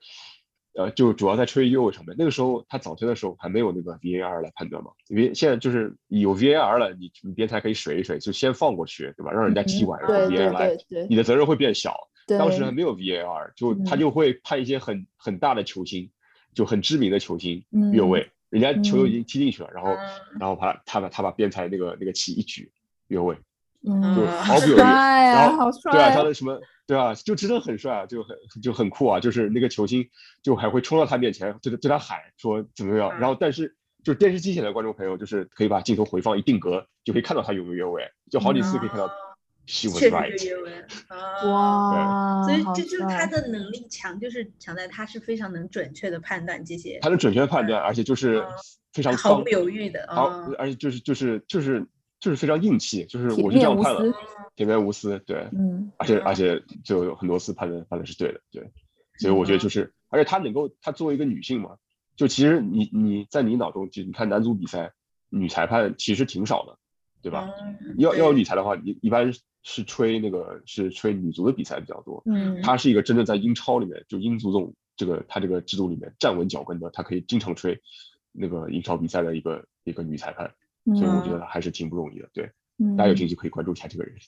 [0.74, 2.16] 呃，就主要在吹越位场面。
[2.18, 9.30] 那个时候他早期的时候还没有那个 VAR 来判断嘛，因为现在就是有 VAR 了，你你边裁可以水一水，就先放过去，对吧？
[9.30, 10.74] 让人家踢完，然后 VAR 来，
[11.10, 11.94] 你的责任会变小。
[12.26, 16.10] 当时还没有 VAR，就他就会派一些很很大的球星，
[16.54, 19.90] 就很知名的球星越位，人家球都已经踢进去了，然后
[20.38, 22.70] 然后把他把他把边裁那个那个旗一举
[23.08, 23.36] 越位，
[23.82, 23.90] 就
[24.42, 26.60] 毫不犹豫，然后对啊，他的什么？
[26.84, 30.06] 对啊，就真的很帅啊，就很就很酷啊，就是那个球星
[30.42, 39.08] 就还会冲到他面前，对对他喊说怎么样，然后但是就是电视机前的观众朋友，就是可以把镜头回放一定格，就可以看到他有没有越位，就好几次可以看到。
[39.66, 40.84] 确实越位
[41.48, 46.98] 哇，所以这就是他的能力强，就是强在他是非常能准确的判断这些。
[47.00, 48.44] 他能准确判断，而且就是
[48.92, 50.26] 非常毫不犹豫的，好，
[50.58, 51.86] 而且就是就是就是
[52.18, 54.02] 就是非常硬气，就是我就这样判了。
[54.54, 58.70] 铁面无私，对，嗯，而且而且就有很多次判断判断是对的，对，
[59.18, 61.76] 所以我觉得就是，而且他能够，他作为一个女性嘛，
[62.16, 64.92] 就其实你你在你脑中，就你看男足比赛，
[65.30, 66.76] 女裁判其实挺少的，
[67.22, 67.48] 对吧？
[67.98, 77.80] 要要理财的话，一一般是吹那个是吹女足的比赛比较多，嗯，她是一个真正在英超里面，就英足总这个她这个制度里面站稳脚跟的，她可以经常吹
[78.32, 80.52] 那个英超比赛的一个一个女裁判，
[80.96, 82.50] 所以我觉得还是挺不容易的，对。
[82.96, 84.12] 大家有嗯兴趣可以关注一下这个人。
[84.16, 84.20] 嗯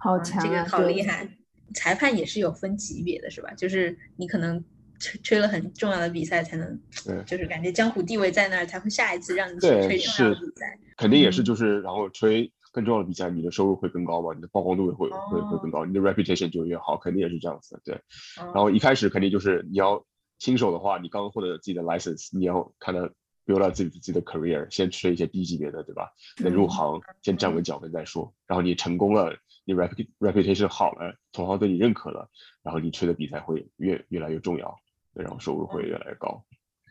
[0.00, 1.28] 好强啊，这个好厉害。
[1.74, 3.52] 裁判也是有分级别的，是吧？
[3.52, 4.64] 就是你可能
[4.98, 10.78] 吹吹了很重要的比赛，才能对就是感觉江湖地位在那儿，才会下一次让你去吹重要的是比赛。
[10.96, 17.80] 肯定也是嗯就是，然后吹更重要的比赛，你的收入会更高嘛，你的曝光度也会会会更高，你的 reputation 就越好，肯定也是这样子。
[17.84, 18.00] 对，
[18.36, 20.04] 然然后一开始肯定就是你要
[20.38, 23.08] 新手的话，你刚获得自己的 license，你要看到
[23.46, 26.08] build up 自己自己的 career，先吹一些低级别的，对吧？
[26.36, 28.32] 等入嗯行先站稳脚跟再说。
[28.46, 29.34] 然后你成功了，
[29.64, 32.28] 你 rep reputation 好了，同行对你认可了，
[32.62, 34.76] 然后你吹的比赛会越越来越重要，
[35.18, 36.40] 对，然后收入会越来越高。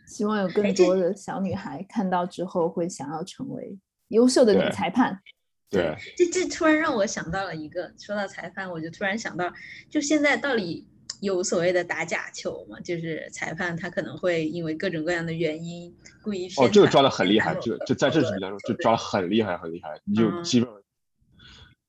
[0.06, 3.78] 希望有更多的小女孩看到之后会想要成为
[4.10, 5.18] 优秀的女裁判。
[5.70, 9.50] 对，这这突然让我想到了一个，说到裁判，我就突然想到，
[9.90, 10.86] 就现在到底
[11.22, 12.78] 有所谓的打假球吗？
[12.82, 20.78] 就是裁判他可能会因为各种各样的原因故意哦，这个抓的很厉害，偏袒某这个就在正式某个比赛中就抓的很厉害很厉害，你就嗯基本上。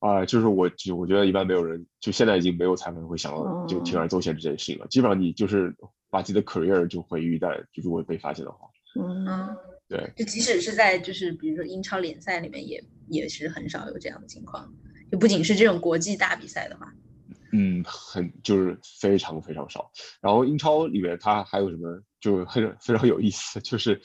[0.01, 4.87] 啊、就是我，就我觉得一般没有人，就现在已经没有裁判会想到就铤而走险这件事情了。
[4.87, 5.75] 基本上你就是
[6.11, 9.57] 把自己的 career 就毁于一旦，就如果被发现的话，嗯，嗯，
[9.89, 14.73] 对，就即使是在就是比如说英超联赛里面也也是很少有这样的情况，
[15.11, 16.93] 就不仅是这种国际大比赛的话，
[17.53, 19.91] 嗯，很就是非常非常少。
[20.21, 24.01] 然后英超里面它还有什么，就很非常有意思，就是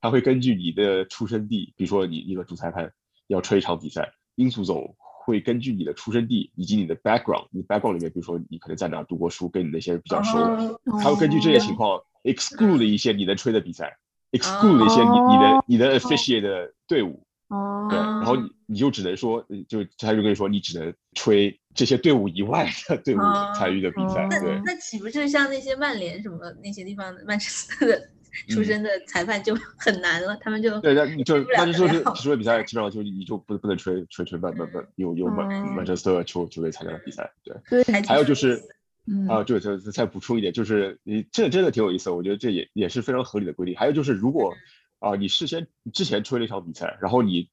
[0.00, 2.92] 它会根据你的出生地，比如说你一个主裁判
[3.26, 4.96] 要吹一场比赛，英足总
[5.28, 13.98] 会根据你的出生地以及你的 background，你的 background 里面，比如说你可能在哪读过书，跟你那些人比较熟，哦他会根据这些情况 exclude 一些你能吹的比赛
[14.32, 24.58] ，exclude 一些你你的你的 officiate 的队伍，哦，对，然后你你就只能说，嗯就他就跟你说，你只能吹这些队伍以外的队伍哦参与的比赛，那对。
[24.64, 28.10] 那岂不是像那些曼联什么那些地方的曼彻斯特的
[28.48, 30.36] 出身的裁判就 很难了？
[30.40, 37.56] 他们就嗯对，那你就那就说是得了比赛，基本上就你就不不能吹吹吹曼曼曼有有曼哦曼彻斯特球球队参加的比赛，对。
[37.68, 38.62] 对，还还有就是
[39.06, 43.74] 嗯啊，对，再再补充一点，就是你这真的挺有意思，我觉得这也也是非常合理的规定。
[43.76, 44.54] 还有就是，如果
[44.98, 47.48] 啊你事先之前吹了一场比赛，然后你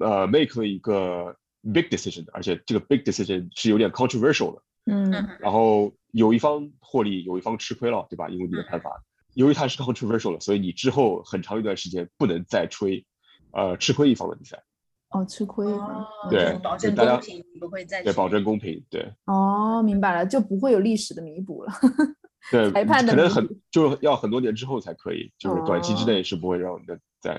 [0.00, 8.28] 呃 make 了一个 big decision，而且这个 big decision 是有点 controversial 的，嗯然后有一方获利，有一方吃亏了，对吧？
[8.28, 8.90] 因为你的判罚，
[9.34, 13.04] 由于它是 controversial 的，所以你之后很长一段时间不能再吹
[13.52, 14.62] 呃吃亏一方的比赛，
[15.10, 15.66] 哦，吃亏
[16.30, 19.12] 对就保证大家公平，不会再对，保证公平，对。
[19.26, 21.72] 哦，明白了，就不会有历史的弥补了。
[22.50, 26.06] 对，裁判的可能很就是要很多年之后才可以，就是短期之哦。
[26.06, 27.34] 内是不会让你的在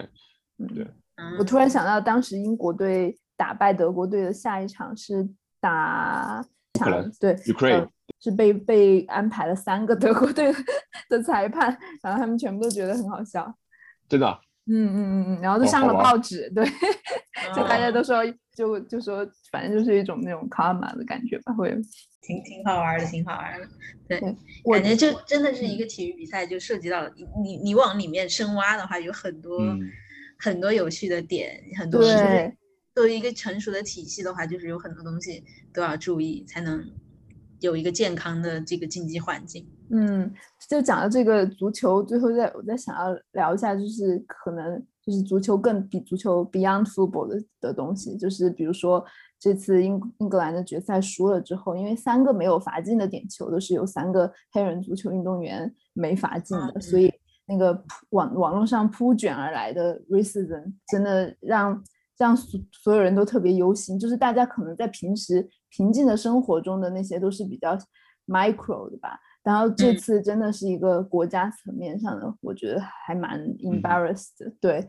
[0.74, 0.88] 对。
[1.16, 1.38] 嗯。
[1.38, 5.28] 我突然想到，当时英国队打败德国队的下一场是
[5.60, 6.44] 打
[6.74, 7.90] 克兰对 Ukraine 呃
[8.26, 10.52] 是被被安排了三个德国队
[11.10, 13.56] 的裁判，然后他们全部都觉得很好笑。
[14.10, 14.40] 真的啊？
[14.68, 16.66] 嗯嗯嗯嗯，然后就哦上了报纸，对，
[17.56, 18.24] 就大家哦都说
[18.56, 21.72] 就就说，反正就是一种那种 karma 的感觉吧，会。
[22.22, 23.68] 挺挺好玩的，挺好玩的。
[24.08, 24.36] 对，对。
[24.64, 29.80] 我感觉就真的是一个体育比赛，就涉及到了你你你往里面深挖的话，有很多、嗯。
[30.40, 32.58] 很多有趣的点，很多就是对。
[32.96, 36.84] 作为一个成熟的体系的话，就是有很多东西都要注意，才能
[37.60, 39.68] 有一个健康的这个竞技环境。
[39.90, 40.32] 嗯，
[40.70, 49.06] 就讲到这个足球，最后再我再想要聊一下，就是可能就是足球更比足球 beyond football 的的东西，就是比如说
[49.40, 57.14] 这次英英格兰的决赛输了之后，因为三个没有罚进的点球都是由三个黑人足球运动员没罚进的，所以
[57.48, 61.84] 那个扑网网络上铺卷而来的 racism 真的让
[62.18, 67.78] 让所所有人都特别忧心，就是大家可能在平时平静的生活中的那些都是比较
[68.28, 69.20] micro 的吧。
[69.44, 74.52] 然后这嗯次真的是一个国家层面上的，我觉得还蛮嗯 embarrassed 的。
[74.60, 74.88] 对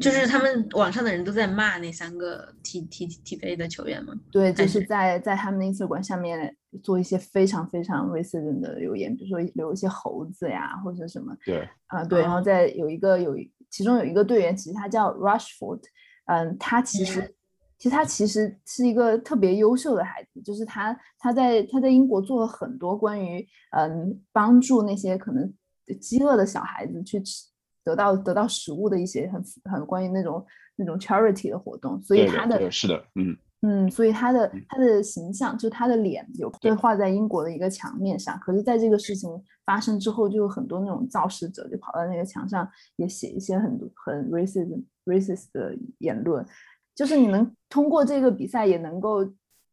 [0.00, 4.14] 就是他们网上的人都在骂那三个 T T T V 的球员嘛。
[4.30, 13.36] 对，就是是在在他们的 Instagram 下面做一些非常非常 racist 的留言，比如说留一些猴子呀或者什么对啊、对，然后哦再有一个有
[13.68, 15.82] 其中有一个队员，其实他叫 Rushford，
[16.24, 17.34] 嗯，他其实、
[17.82, 23.44] 其实他其实是一个特别优秀的孩子，就是他他在他在英国做了很多关于
[23.76, 25.52] 嗯帮助那些可能
[26.00, 27.44] 饥饿的小孩子去吃
[27.82, 38.38] 得到得到食物的一些很很关于那种那种 charity 的活动，所以他的是的，嗯嗯，所以他的嗯他的形象，就他的脸有被画在英国的一个墙面上。
[38.38, 39.28] 可是，在这个事情
[39.66, 46.46] 发生之后，就有很多那种造势者就跑到那个墙上，也写一些很很 racist racist 的言论。
[46.94, 49.24] 就是你能通过这个比赛，也能够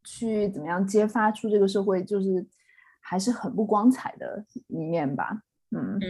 [0.03, 2.45] 去怎么样揭发出这个社会就是
[3.01, 5.41] 还是很不光彩的一面吧。
[5.71, 6.01] 嗯嗯，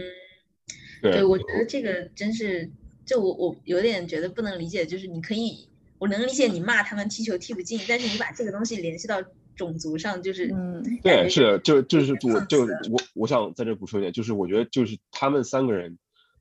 [1.02, 2.70] 对对，我觉得这个真是，
[3.04, 9.22] 就我我有点觉得不能理解，就是你可以我能理解你骂他们踢球踢不进，但是你把这个东西联系到
[9.56, 15.98] 种族上，就是嗯对，是，就就是我就放肆我我想在这补充一点，就是我觉得就是他们三个人，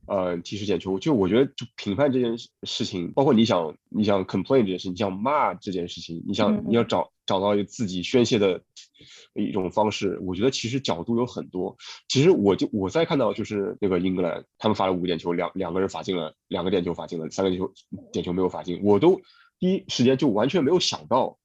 [0.09, 8.59] 呃，踢失点球，就我觉得就评判这件事事情，包括你想你想 complain 这件事情，你想骂这件事情，你想你要找找到一个自己宣泄的
[9.33, 11.77] 一种方式，我觉得其实角度有很多。
[12.07, 17.71] 其实我就我在看到就是那个英格兰他们罚了五个点球，两两个人罚进了，两个点球罚进了，三个点球
[18.11, 19.21] 点球没有罚进，我都
[19.59, 21.37] 第一时间就完全没有想到。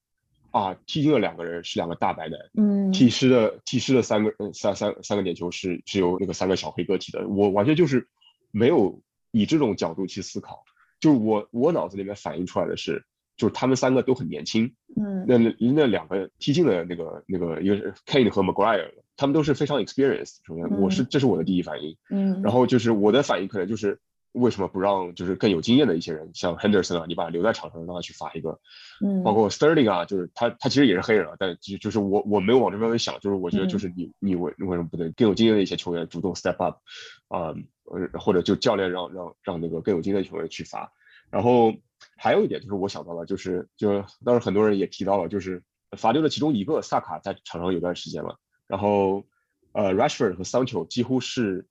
[0.50, 8.06] 啊，踢进了两个人是两个大白男，嗯踢失的踢失的三个呃三三三个点球是是由那个三个小黑哥踢的，我完全就是
[8.55, 9.02] 没有
[9.32, 10.62] 以这种角度去思考，
[11.00, 13.05] 就是我我脑子里面反映出来的是，
[13.36, 15.26] 就是他们三个都很年轻，嗯。
[15.26, 21.07] 那那那两个踢进的那个那个一个是 Kane 和 Maguire，他们都是非常 experienced，首先我是嗯。
[21.11, 23.98] 这是我的第一反应，嗯，然后就是我的反应可能就是
[24.35, 28.59] 为什么不让就是更有经验的一些人，像 Henderson 啊，你把他留在场上让他去罚一个，
[29.01, 29.22] 嗯。
[29.22, 33.68] 包括 Sterling 啊，就是他他其实也是黑人啊，但就就是我我没有往这方面想，就是我觉得嗯。
[33.68, 36.78] 就是你你为为什么不能更有经验的一些球员主动 step up
[37.28, 37.55] 啊、
[37.85, 40.93] 呃，或者就教练让让让那个更有经验的球员去罚，
[41.30, 41.72] 然后
[42.16, 45.62] 还有一点就是我想到了，就是就当时很多人也提到了，就是
[45.97, 49.24] 罚丢的其中一个萨卡在场上有段时间了，然后
[49.72, 51.68] 呃 Rashford 和桑球几乎是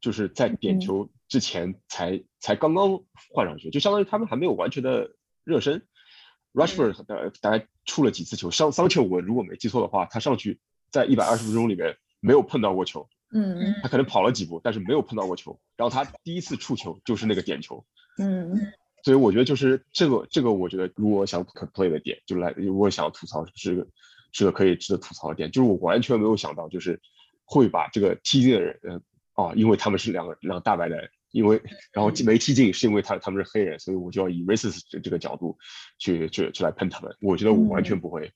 [0.00, 0.80] 就是在点嗯。
[0.80, 5.10] 球之前才才刚刚换上去，就相当于他们还没有完全的
[5.42, 5.84] 热身。
[6.52, 10.60] Rushford 大大概出了几次球，桑桑切我如果没记错的话，他上去
[10.92, 15.58] 在一百二十分钟里面没有碰到过球，嗯他可能跑了几步，但是没有碰到过球。
[15.76, 17.84] 然后他第一次触球就是那个点球，
[18.20, 18.72] 嗯
[19.02, 23.88] 所以我觉得就是这个这个，我觉得如果想 complain 的点，就来如果想吐槽是个
[24.30, 27.00] 是个可以值得吐槽的点，就是我完全没有想到就是
[27.44, 29.02] 会把这个踢进的人，呃
[29.46, 31.60] 啊，因为他们是两个两个大白人，因为
[31.92, 35.56] 然后没踢进是因为他他们是黑人，所以我就要以 racist 这这个角度
[35.98, 37.12] 去去去来喷他们。
[37.20, 38.30] 我觉得我完全不会、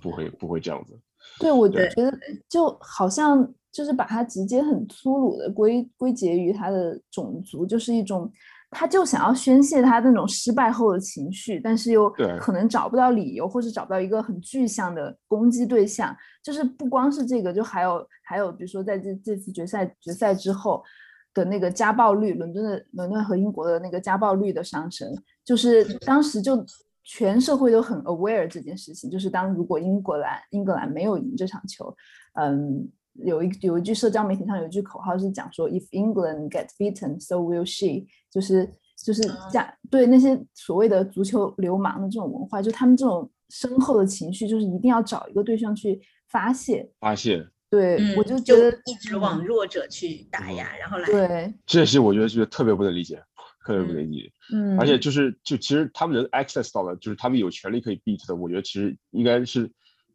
[0.00, 0.98] 不会不会这样子。
[1.40, 2.16] 对，我对觉得
[2.48, 8.30] 就好像就是把它直接很粗鲁的归归结于他的种族，就是一种，
[8.70, 16.16] 他就想要宣泄他那种失败后的情绪，但是又可能找不到理由，或者找不到一个很具象的攻击对象。
[16.42, 20.84] 就是不光是这个，就还有还有，比如说在这这次决赛决赛之后
[21.34, 25.12] 的那个家暴率，伦敦的伦敦和英国的那个家暴率的上升，
[25.44, 26.64] 就是当时就
[27.02, 31.94] 全社会都很 aware 这件事情，就是当如果英格兰英格兰没有赢这场球，
[32.34, 46.90] 嗯，有一有一句社交媒体上有一句口号是讲说 If England gets beaten, so will she，就是就是讲对那些所谓的足球流氓的这种文化，就他们这种深厚的情绪，就是一定要找一个对象去发泄。
[47.00, 53.20] 发现对，嗯，我就觉得一直往弱者去打压，然后来对，这件事，我觉得就是特别不能理解，
[53.66, 54.32] 特别不能理解。
[54.52, 59.70] 嗯，而且就是就其实他们能 access 到的，就是他们有权利可以 beat 的，我觉得其实应该是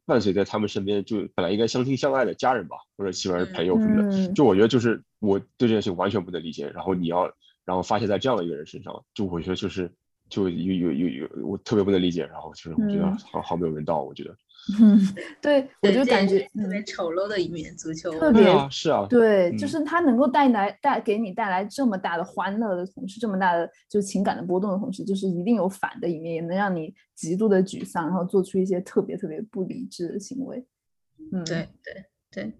[0.05, 4.10] 伴随在他们身边，就本来应该相亲相爱的家人吧，或者起码是朋友什么的。
[4.18, 7.32] 嗯就我觉得就是我对这件事情完全不能理解，然后你要
[7.66, 9.91] 然后发泄在这样的一个人身上，就我觉得就是
[10.30, 14.36] 就有有有有我特别不能理解，然后就是我觉得嗯好好没有人道，我觉得。
[14.80, 14.99] 嗯，
[15.41, 30.64] 对，我就感觉特别嗯丑陋的一面，足球特别是啊，对，嗯就是它能够带来带给你带来这么大的欢乐的同时，这么大的就情感的波动的同时，就是一定有反的一面，也能让你极度的沮丧，然后做出一些特别特别不理智的行为。
[31.32, 32.53] 嗯，对对对。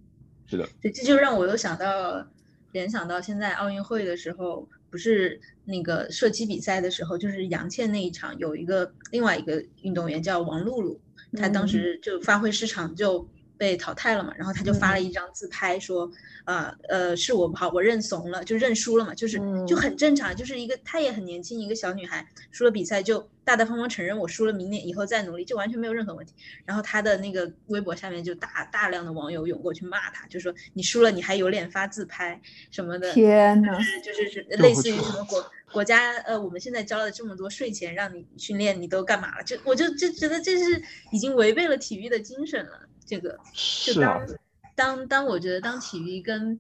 [0.48, 2.26] 是的，对，这就让我又想到，
[2.72, 11.00] 联想到现在奥运会的时候，不是那个射击比赛的时候，就是杨倩那一场，有一个另外一个运动员叫王露露，
[11.34, 11.68] 她当嗯。
[11.68, 13.28] 时就发挥失常就
[13.60, 16.10] 被淘汰了嘛，然后他就发了嗯一张自拍说，
[16.46, 19.38] 啊呃是我不好，我认怂了，就认输了嘛，就是
[19.68, 26.34] 就嗯很正常，就是一个她也很年轻一个小女孩，输了比赛就大大方方承认我输了，明年以后再努力，就完全没有任何问题。
[26.66, 32.42] 然后她的那个微博下面就大大量的网友涌过去骂她，就说你输了你还有脸发自拍
[32.72, 39.44] 什么的，天呐，就是是类似于什么国国家呃，我们现在交了这么多税钱让你训练，你都干嘛了？
[39.44, 40.82] 就我就就觉得这是
[41.12, 42.88] 已经违背了体育的精神了。
[43.10, 43.38] 这个
[43.86, 44.22] 就是啊
[44.76, 46.60] 当，当当我觉得当体育跟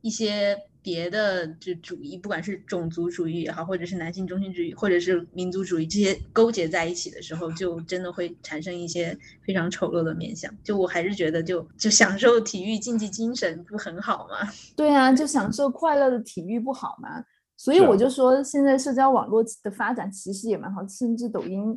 [0.00, 10.50] 一些别的就主义，不管是种族主义也好，或者是男性中心主义，或者是民族主义这些勾结在一起的时候，就真的会产生一些非常丑陋的面相。
[10.62, 14.48] 就我还是觉得就就享受体育竞技精神不很好吗？
[14.76, 17.24] 对啊，就享受快乐的体育不好吗？
[17.56, 21.76] 所以我就说，现在社交网络的发展其实也蛮好，甚至抖音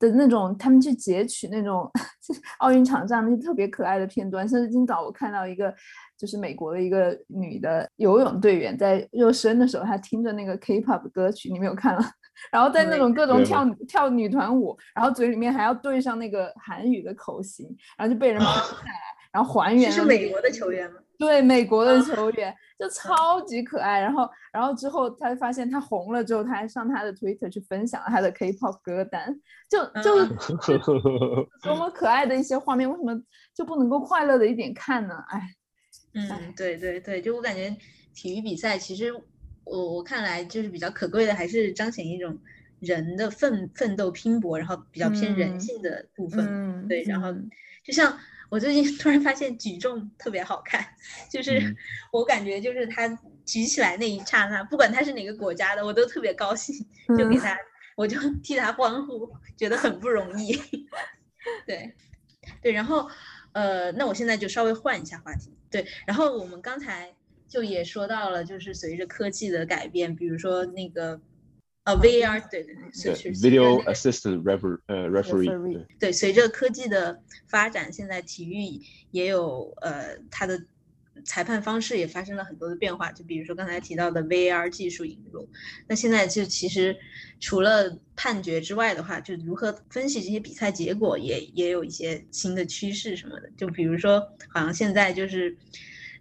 [0.00, 1.88] 的那种，他们去截取那种
[2.58, 4.48] 奥运场上那些特别可爱的片段。
[4.48, 5.72] 甚至今早我看到一个，
[6.18, 12.02] 就是美国的一个女的游泳队员在热身的时候，她听着那个 K-pop 歌曲，你没有看了？
[12.50, 17.66] 然后在那种各种跳跳女团舞，然后嘴里面还要对上那个韩语的口型，
[17.98, 18.92] 然后就被人拍下来，
[19.30, 19.92] 然后还原。
[19.92, 20.96] 是美国的球员吗？
[21.20, 24.00] 对，美国的球员就超级可爱。
[24.00, 30.26] 然后，然后之后他发现他红了之后，他还上他的 Twitter 去分享了他的 K-pop 歌单，就就
[31.62, 33.22] 多么可爱的一些画面，为什么
[33.54, 35.14] 就不能够快乐的一点看呢？
[35.28, 35.40] 哎，
[36.14, 37.76] 嗯，对对对，就我感觉
[38.14, 39.14] 体育比赛其实。
[39.62, 42.36] 我我看来就是比较可贵的，还是彰显一种
[42.80, 46.88] 人的奋奋斗拼搏，然后比较偏人性的部分。
[46.88, 47.32] 对，然后
[47.84, 48.18] 就像
[48.50, 50.84] 我最近 突然发现举重特别好看，
[51.30, 51.74] 就是
[52.12, 53.08] 我感觉就是他
[53.46, 56.76] 举起来那一刹那，不管他是哪个国家的，我都特别高兴，
[57.16, 57.56] 就给他，
[57.96, 60.52] 我就 替他欢呼，觉得很不容易。
[61.64, 61.94] 对，
[62.60, 63.08] 对，然后
[63.52, 65.50] 呃，那我现在就稍微换一下话题。
[65.70, 67.14] 对，然后我们刚才。
[67.50, 71.20] 就也说到了，就是随着科技的改变，比如说那个
[71.84, 80.62] 呃，VAR 对对对，是 Video Assistant Refer 呃 Referee，对，随着科技的发展，现在体育也有呃它的
[81.24, 85.48] 裁判方式也发生了很多的变化，就比如说刚才提到的 VAR 技术引入，
[85.88, 86.94] 那现在就其实
[87.40, 95.56] 除了判决之外的话，就如何分析这些比赛结果，也也有一些新的趋势什么的，就比如说好像现在就是。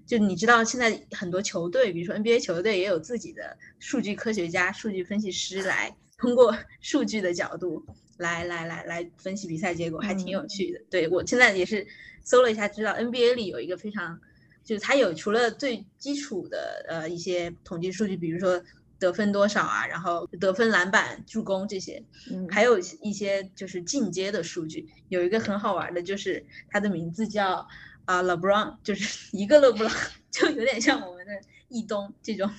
[0.10, 7.86] 就你知道，现在很多球队，比如说 NBA 球队，也有自己的数据科学家、数据分析师来通过 数据的角度
[8.18, 10.82] 来来来来分析比赛结果，还挺有趣的。
[10.90, 11.86] 对我现在也是
[12.24, 14.20] 搜了一下，知道 NBA 里有一个非常，
[14.64, 18.60] 就是它有除了最基础的呃一些统计数据，比如说
[18.98, 22.02] 得分多少啊，然后得分、篮板、助攻这些，
[22.50, 24.90] 还有一些就是进阶的数据。
[25.10, 27.68] 有一个很好玩的，就是它的名字叫。
[28.10, 29.94] 啊，LeBron 就是一个勒布朗，
[30.32, 31.32] 就有点像我们的
[31.68, 32.50] 易东这种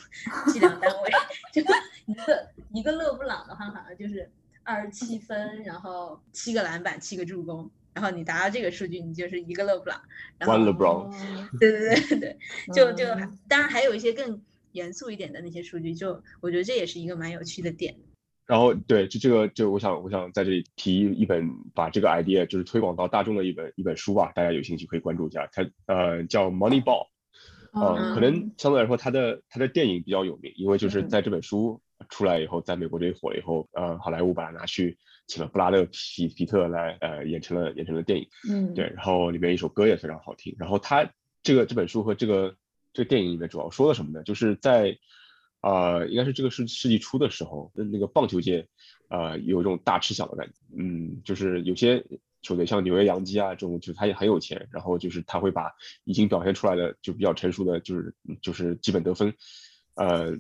[0.46, 1.10] 计量单位，
[1.52, 1.60] 就
[2.06, 4.30] 一个一个勒布朗的话，好像就是
[4.62, 10.00] 二十七分，然后七个篮板，七个助攻，然后你达到这个数据，你就是一个勒布朗。
[10.38, 11.58] One LeBron。
[11.58, 12.38] 对对对对，
[12.72, 13.04] 就就
[13.48, 14.40] 当然还有一些更
[14.70, 17.96] 严肃一点的那些数据，就我觉得这也是一个蛮有趣的点。
[18.50, 25.48] 然后对，就这个，就我想，我想在这里提一本，把这个 idea 就是推广到大众的一本一本书吧，大家有兴趣可以关注一下。
[25.52, 27.06] 它呃叫 Moneyball，
[27.72, 34.98] 呃，可能相对来说它的它的电影比较有名，因为就是在这本书出来以后，在美国这里火了以后，呃，好莱坞把它拿去
[35.28, 40.52] 请了布拉德皮皮特来呃演成了演成了电影，嗯，对，然后里面一首歌也非常好听。
[40.58, 41.08] 然后它
[41.44, 42.56] 这个这本书和这个
[42.92, 44.24] 这个电影里面主要说的什么呢？
[44.24, 44.98] 就是在
[45.60, 48.66] 啊，应该是这个世世纪初的时候，那那个棒球界，
[49.08, 50.54] 呃，有一种大吃小的感觉。
[50.74, 52.02] 嗯，就是有些
[52.40, 55.70] 球队像纽约洋基啊这种，就是他也很有钱，然后就是他会把
[56.04, 59.34] 已经表现出来的就比较成熟的，就是就是基本得分，
[59.96, 60.34] 呃，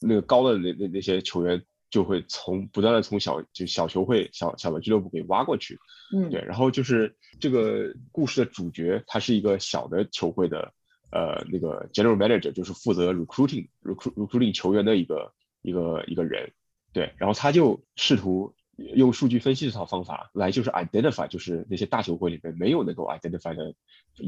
[0.00, 5.78] 那个高的那那那些球员，就会从不断的从小就小球会小小的俱乐部给挖过去。
[6.14, 10.74] 嗯，对，然后就是这个故事的主角，他是一个小的球会的。
[11.12, 15.32] 呃，那个 general manager 就是负责 recruiting recruit recruiting 球员的一个
[15.62, 16.50] 一个一个人，
[16.92, 23.74] 对，然后他就试图用数据分析这套方法来，就是 identify 就是那些大球会里面没有能够 identify 的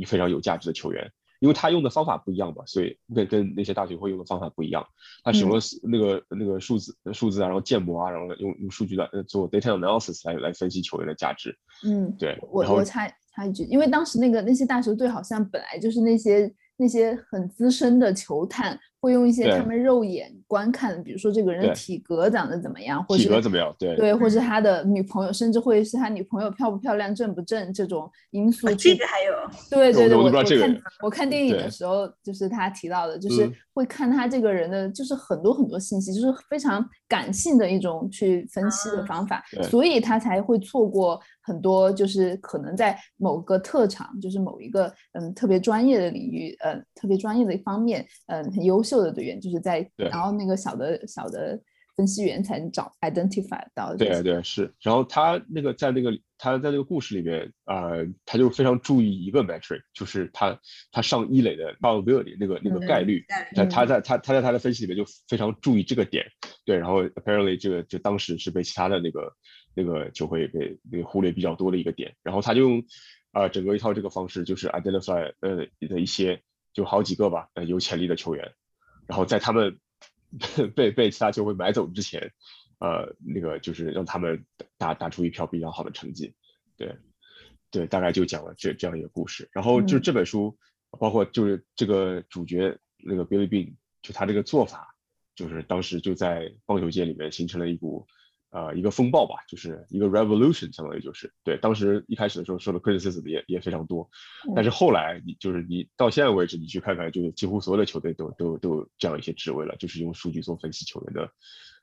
[0.06, 1.10] 非常有价值的球员，
[1.40, 4.86] 因为他用的方法不一样嘛，所以跟跟那些大球会用的方法不一样，
[5.24, 11.54] 他使用了那个那个数字数字啊，然后建模啊，然后用用数据来做 data analysis 来来分析球员的价值。
[11.84, 16.54] 嗯，对，我我插插一句，因为当时那个那些大球队好像本来就是那些。
[16.78, 28.66] 那些很资深的球探会用一些他们肉眼观看，比如说这个人的体格长得怎么样，或者体格怎么样，对对，或者他的女朋友，甚至会是他女朋友漂不漂亮、正不正这种因素。
[28.74, 29.32] 这个还有，
[29.70, 46.56] 对对对，我看我看电影的时候，就是他提到的，就是会看他这个人的，就是很多很多信息，就是非常感性的一种去分析的方法，所以他才会错过很多，就是可能在某个特长，就是某一个嗯特别专业的领域。
[46.60, 51.60] 嗯，特别专业的一方面，嗯，很优秀的队员，就是在，然后那个小的小的
[51.96, 53.94] 分析员才能找 identify 到。
[53.96, 57.90] 对对是，然后他那个在那个他在那个故事里面啊，
[58.24, 60.58] 他就非常注意一个 metric，就是他
[60.92, 63.24] 他上一垒的 probability 那个那个概率，
[63.54, 66.24] 他他在他他在他的分析里面就非常注意这个点，
[66.64, 69.32] 对，然后 apparently 这个就当时是被其他的那个
[69.74, 72.82] 那个就会被那个忽略比较多的一个点，然后他就用
[73.32, 76.40] 啊整个一套这个方式，就是 identify 呃的一些。
[76.74, 78.52] 就好几个吧，呃，有潜力的球员，
[79.08, 79.80] 然后在他们
[80.74, 82.32] 被被其他球会买走之前，
[82.78, 84.44] 呃，那个就是让他们
[84.76, 86.34] 打打出一票比较好的成绩，
[86.76, 86.96] 对，
[87.70, 89.48] 对，大概就讲了这这样一个故事。
[89.52, 90.58] 然后就这本书，
[90.98, 94.94] 包括就是这个主角那个 Billy Bean，就他这个做法，
[95.34, 98.06] 就是当时就在棒球界里面形成了一股。
[98.50, 101.58] 呃，一个风暴吧，就是一个 revolution，相当于就是对。
[101.58, 104.08] 当时一开始的时候受的 criticism 也也非常多，
[104.56, 111.30] 但是后来你就是你到现在为止，你去看看，就是几乎所有的球队都都都有这样一些职位了，就是用数据做分析球员的，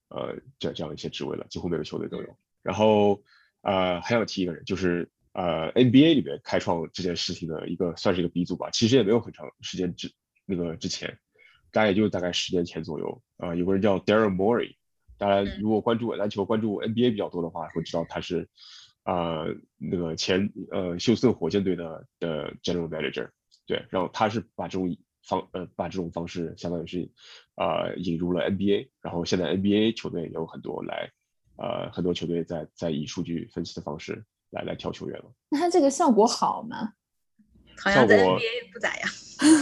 [0.09, 2.35] 呃，这这样一些职位了，几乎每个球队都有。
[2.63, 3.21] 然后
[3.61, 10.11] 呃，还想提一个人，就是呃 NBA 里面开创这件事情的一个算是一个鼻祖吧，其实也没有很长时间之
[10.47, 11.19] 那个之前，
[11.71, 14.75] 大概也就大概十年前左右啊，有个人叫 Daryl Morey。
[15.17, 18.47] 大家如果关注篮球、关注 NBA 比较多的话，会知道他是，
[19.03, 19.45] 啊，
[19.77, 23.29] 那个前呃休斯顿火箭队的的 General Manager，
[23.65, 27.09] 对，然后他是把这种方呃把这种方式相当于是，
[27.55, 31.11] 啊引入了 NBA，然后现在 NBA 球队也有很多来，
[31.57, 35.25] 呃很多球队在在以数据分析的方式来来挑球员了。
[35.49, 36.93] 那他这个效果好吗？
[37.77, 39.09] 好像在 NBA 不咋样，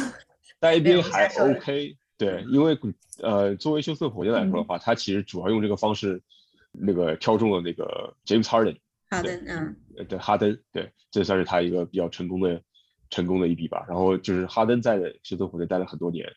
[0.60, 1.98] 在 NBA 还 OK。
[2.24, 2.78] 对，因为
[3.22, 6.22] 呃，作为休斯顿火箭来说的话，他其实主要用这个方式，
[6.72, 8.78] 那个挑中了那个 James Harden。
[9.10, 9.76] 哈登，嗯，
[10.08, 12.62] 对，哈登，对，这算是他一个比较成功的
[13.10, 13.86] 成功的一笔吧。
[13.88, 16.28] 然后就是哈登在休斯顿火箭待了很多年，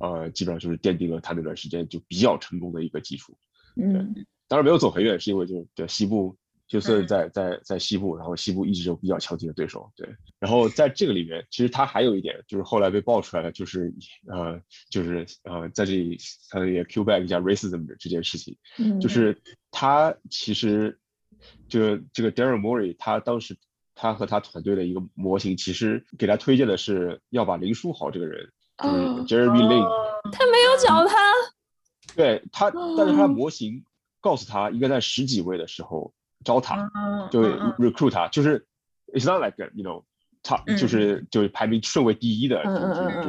[0.00, 3.36] 呃，基本上就是奠定了他那段时间就比较成功的一个基础。
[3.76, 6.36] 嗯，当然没有走很远，是因为就是对西部。
[6.66, 10.08] 就是在在在西部，然后西部一直有比较强劲的对手，对。
[10.38, 13.92] 然后在这个里面，其实他还有一点，就是后来被爆出来的，就是
[14.26, 14.60] 呃，
[14.90, 18.56] 就是呃，在这里他也 Q back 一下 racism 的这件事情，
[18.98, 19.38] 就是
[19.70, 20.98] 他其实
[21.68, 23.56] 这个这个 Darren Morey，他当时
[23.94, 31.14] 他和他团队的一个模型，其实给他推荐的是要把林书豪这个人，就是 Jeremy Lin，他没有找他，
[32.16, 33.84] 对他，但是他模型
[34.20, 36.12] 告诉他应该在十几位的时候。
[36.44, 36.88] 招他，
[37.30, 37.42] 就
[37.78, 38.66] recruit 他，就是
[39.12, 40.04] it's not like you know，
[40.42, 42.70] 他就是就是排名顺位第一的，就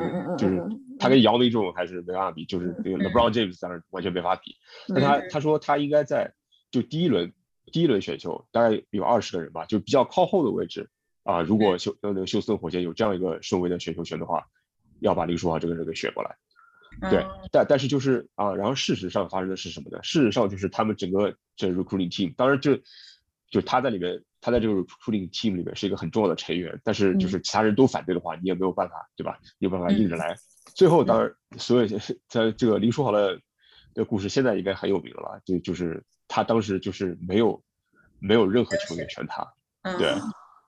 [0.03, 0.61] 是就是
[0.99, 4.55] 他跟姚明这种还是没办法比，就是那个 LeBron James 当然完全没法比。
[4.87, 6.33] 那他他说他应该在
[6.71, 7.31] 就第一轮
[7.71, 10.89] 第一轮选秀，大概有二十个人吧，就比较靠后的位置
[11.23, 11.41] 啊。
[11.41, 14.45] 如果休那个休斯顿火箭有这样一个顺位的选秀权的话，
[14.99, 16.35] 要把林书豪这个人给选过来。
[17.01, 19.99] 对，但但是就是啊，然后事实上发生的是什么呢？
[20.03, 22.77] 事实上就是他们整个这 recruiting team，当然就
[23.49, 29.37] 就他在里面，他在这个 recruiting team 里面是一个很重要的成员，但是就是其他人都反对的话，你也没有办法，对吧？
[29.59, 30.35] 有办法硬着来。
[30.73, 31.87] 最后当然，所有
[32.27, 33.39] 在这个林书豪的
[33.93, 35.39] 的故事现在应该很有名了吧？
[35.45, 37.61] 就就是他当时就是没有
[38.19, 39.45] 没有任何球员选他，
[39.97, 40.13] 对。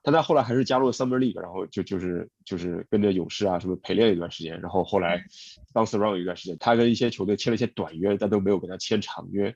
[0.02, 5.22] 但他后来还是加入了 Summer League，然后就就是就是跟着勇士啊什么陪练一段时间，然后后来
[5.72, 9.54] 当 s r o u n 一段时间，他跟一些球队签了一些短约，但都没有跟他签长约。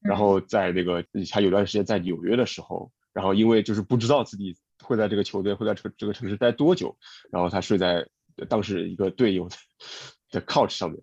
[0.00, 6.94] 然后在那个他有段时间在纽约的时候，然后因为就是不知道自己会在这个球队会在这这个城市待多久，
[7.30, 8.06] 然后他睡在
[8.48, 9.56] 当时一个队友的
[10.30, 11.00] 的 couch 上面，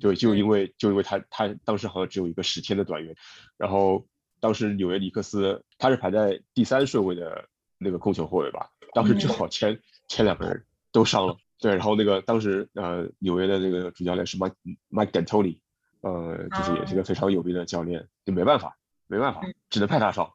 [0.00, 3.14] 对就因为就因为他他当时好像只有一个十天的短约，
[3.56, 4.06] 然后
[4.40, 7.48] 当时纽约尼克斯他是排在第三顺位的。
[7.84, 9.78] 那个控球后卫吧，当时正好前
[10.08, 14.54] 前两个人都伤了，对，然后那个当时呃纽约的那个主教练是 Mike
[14.90, 15.60] Mike D'Antoni，
[16.00, 18.76] 呃，就是也是个非常有名的教练，就没办法，
[19.06, 20.32] 没办法，只能派他上，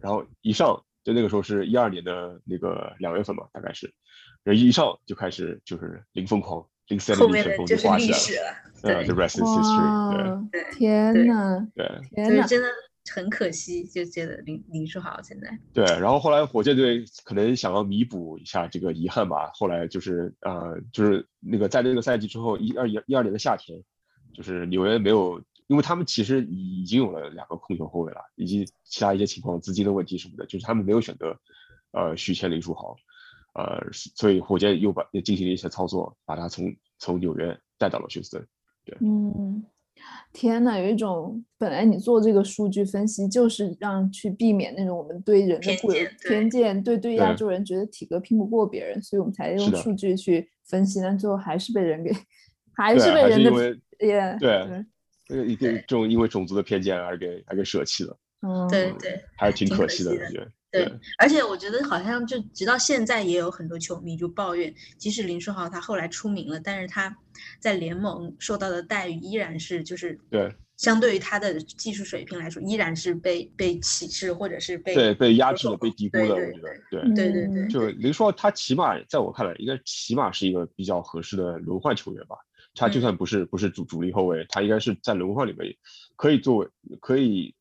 [0.00, 3.92] 然后一上就那个时候是一二年的那个两月份吧，大概是，
[4.42, 8.24] 人一上就开始就是零疯狂，零三零旋风就挂起来了，
[8.82, 12.68] 对，The rest is history，对，天呐，对，天呐，真的。
[13.12, 15.58] 很可惜，就觉得林林书豪现在。
[15.72, 23.78] 对，然后后来火箭队可能想要弥补一下这个遗憾吧，后来就是呃，就是那个在那个赛季之后一二一一二年的夏天，
[24.32, 31.38] 就是纽约没有，因为他们其实已经有了两个控球后卫了，以及其他一些情况，资金的问题什么的，就是他们没有选择
[31.92, 32.96] 呃续签林书豪，
[33.54, 38.46] 呃，所以火箭又把进行了一些操作，把他从从纽约带到了休斯顿，
[38.86, 39.62] 对，嗯。
[40.32, 52.10] 天呐，有一种本来你做这个数据分析就是让去避免那种我们对人的固有偏见，对对亚洲人觉得体格拼不过别人，所以我们才用数据去分析，但最后还是被人给，
[52.74, 53.50] 还是被人的
[54.00, 54.84] 也对，
[55.28, 60.46] 对，一个这种因为种族的偏见而给而给舍弃了，嗯，对对，还是挺可惜的感觉。
[60.74, 67.16] 对，而且我觉得好像就直到现在也有很多球迷就抱怨，即使林书豪他后来出名了，但是他
[67.60, 76.34] 在联盟受到的待遇依然是就是对，相对于他的技术水平来说，依然是被被歧视或者是被对被压制的、被低估的。
[76.34, 82.34] 我觉得对对对对，就林书豪他起码在我看来，应该起码是一个比较合适的轮换球员吧。
[82.74, 85.72] 他就算不是不是主主力后卫，他应该是在轮换里面
[86.16, 86.68] 可以作为
[87.00, 87.54] 可以。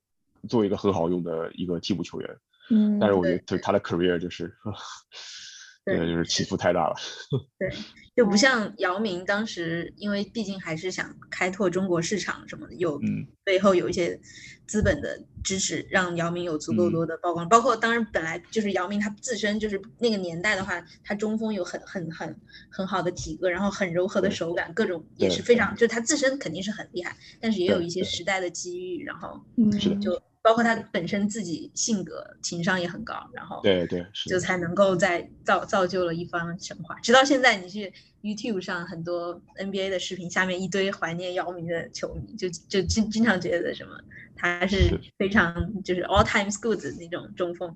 [0.49, 2.29] 作为一个很好用的一个替补球员，
[2.69, 4.51] 嗯，但是我觉得就他他的 career 就是，
[5.85, 6.95] 对对，就是起伏太大了。
[7.59, 7.69] 对，
[8.15, 13.27] 就不像姚明当时，因为毕竟还是想开拓中国市场什么的，有嗯。
[13.45, 14.17] 背后有一些
[14.65, 16.91] 资本的支持，让姚明有足够嗯。
[16.93, 17.47] 多的曝光。
[17.49, 22.33] 包括当然本来就是姚明他自身就是那个年代的话，他中锋有很很很
[22.71, 29.95] 很好的体格，然后很柔和的手感，各种也是非常，就是他自身肯定是很厉害，但是也有一些时代的机遇，然后嗯是的。
[29.97, 36.99] 就包括他本身自己性格情商也很高，然后对对是，就才能够在造造就了一方神话。
[36.99, 37.91] 直到现在，你去
[38.21, 43.97] YouTube 上很多 NBA 的视频，下面一堆怀念姚明的球迷，就就经经常觉得什么
[44.35, 47.73] 他是是非常就是 all times good 的那种中锋。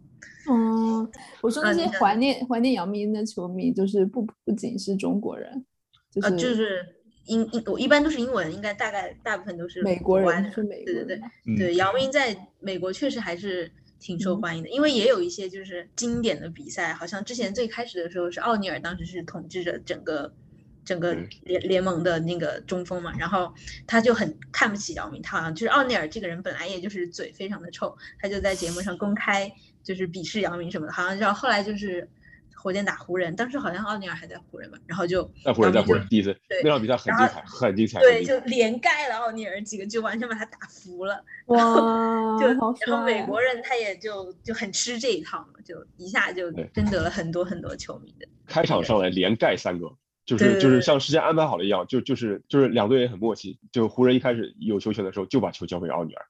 [0.49, 1.10] 嗯，
[1.41, 5.65] 我说那些怀念怀念姚明的球迷，就是不不仅是中国人，
[6.11, 6.85] 就呃，是就是
[7.28, 11.22] 英英我一般都是英文，应该大概大部分都是美国人，是美国对对对。
[11.45, 20.34] 嗯对，姚明在美国确实还是挺受嗯欢迎的，因为也有一些就是经典的比赛，好像之前最开始的时候是奥尼尔当时是统治着整个
[20.84, 23.54] 整个嗯联联盟的那个中锋嘛，然后
[23.86, 29.52] 他就很看不起姚明，他好像就是奥尼尔这个人本来也就是嘴非常的臭，他就在节目上公开
[29.84, 32.08] 就是鄙视姚明什么的，好像然后后来就是。
[32.58, 38.00] 火箭打湖人，当时好像奥尼尔还在湖人吧，然后就在湖人在湖人第一次对那场比赛很精彩，很精彩。
[38.00, 41.24] 对，就连盖了奥尼尔几个，就完全把他打服了。
[41.46, 41.58] 哇，
[42.40, 48.28] 就好然后美国人他也就就很吃这一套嘛，就一下就对争得了很多很多球迷的。
[48.48, 49.90] 开场上来连盖三个，
[50.26, 53.60] 就是就是像事先安排好了一样，就就是就是两队也很默契。
[53.72, 56.26] 就湖人一开始有球权的时候，就把球交给奥尼尔，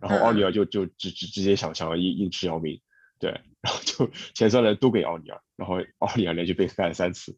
[0.00, 2.80] 然后奥尼尔就就直直直接想想要硬硬吃姚明，
[3.18, 7.36] 对，然后就前三轮都给奥尼尔，然后奥尼尔连续被干了三次，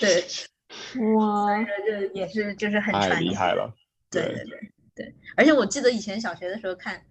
[0.00, 0.24] 对，
[1.14, 2.94] 哇， 这也是就是很。
[3.20, 3.74] 厉害了。
[4.10, 4.58] 对对对
[4.94, 7.02] 对，而且我记得以前小学的时候看。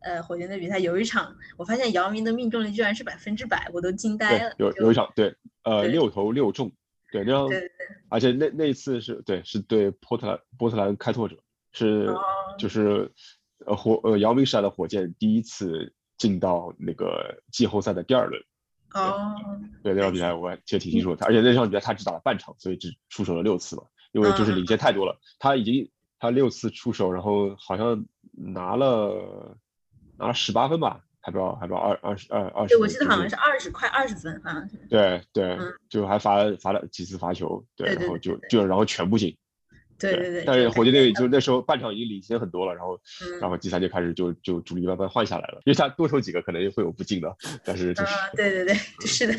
[0.00, 5.34] 呃，火箭队比赛有一场，我发现姚明的命中率居然是百分之百，我都惊呆了。，有有一场对，
[5.64, 6.70] 呃，六投六中，
[7.10, 7.70] 对，那样对对，
[8.08, 11.36] 而且那那一次是对，是对波特兰波特兰开拓者，
[11.72, 12.20] 是哦
[12.56, 13.10] 就是
[13.64, 18.42] 呃火呃姚明时代的火箭第一次进到那个季后赛的第二轮。
[18.94, 19.34] 哦，
[19.82, 23.82] 对那场比赛我还记得挺清楚的，而且那场比赛他只打了半场，所以只出手了六次嘛，
[24.12, 29.58] 因为就是领先太多了，他已经他六次出手，然后好像拿了
[30.16, 32.74] 拿了十八分吧，还不知道还不知道二二十二二十。
[32.74, 34.76] 对，我记得好像是二十快二十分，好像是。
[34.88, 39.36] 对对嗯，就还罚了罚了几次罚球，对，然后就就然后全部进，
[39.98, 40.44] 对对对。
[40.44, 48.74] 但是火箭队就那时候半场已经领先很多了，然后嗯然后第三节开始就就主力慢慢换下来了，因为他多投几个可能会有不进的，但是就是啊，对对对，
[49.06, 49.34] 是的，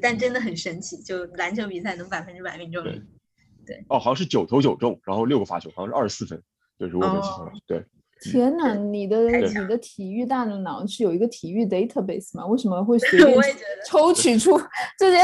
[0.00, 3.84] 但真的很神奇，就篮球比赛能百分之百命中对。
[3.88, 6.42] 哦，好像是九投九中，然后六个罚球，好像是二十四分，
[6.78, 7.84] 就是我没记错对。
[8.20, 12.44] 天呐，你的你的体育大脑是有一个体育 database 吗？
[12.46, 14.58] 为什么会 随便我也觉得抽取出
[14.98, 15.18] 这些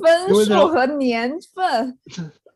[0.00, 1.98] 分数和年份？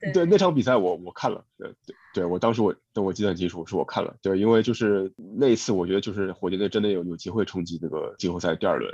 [0.04, 8.92] 对对那场比赛我我看了，对对对，我当时我等我记得很清楚，是我看了，对，因为就是那一次我觉得就是火箭队真的有有机会冲击那个季后赛第二轮，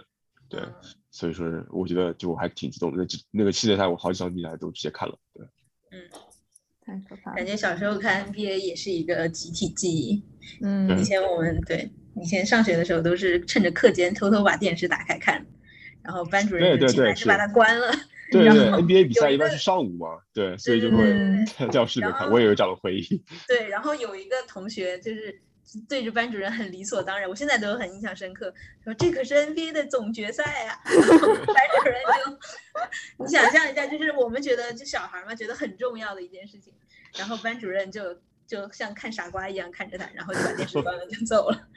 [0.48, 0.72] 对，嗯
[1.10, 5.44] 所以说我觉得就我还挺激动的，那几那个系列赛我好几场比赛都直接看了，对，
[5.90, 6.00] 嗯
[6.82, 7.36] 太可怕了。
[7.36, 10.22] 感觉小时候看 NBA 也是一个集体记忆。
[10.62, 15.46] 嗯以前我们对以前上学的时候都是趁着课间偷偷把电视打开看，
[16.02, 17.88] 然后班主任就对对对进来就把它关了。
[17.88, 25.42] 对对对然后，NBA 比赛一般是上午嘛，对，所以就会嗯在教室里面看，我也有这样的回忆，对，然后有一个同学就是
[25.88, 28.52] 对着班主任很理所当然，我现在都很印象深刻，
[28.84, 30.78] 说这可是 NBA 的总决赛啊。
[30.84, 31.94] 班主任
[32.24, 36.72] 就，你想象一下，就是我们觉得就小孩嘛，觉得很重要的一件事情，
[37.18, 38.14] 然后班主任就
[38.46, 41.68] 就像看傻瓜一样看着他，然后就把电视关了就走了。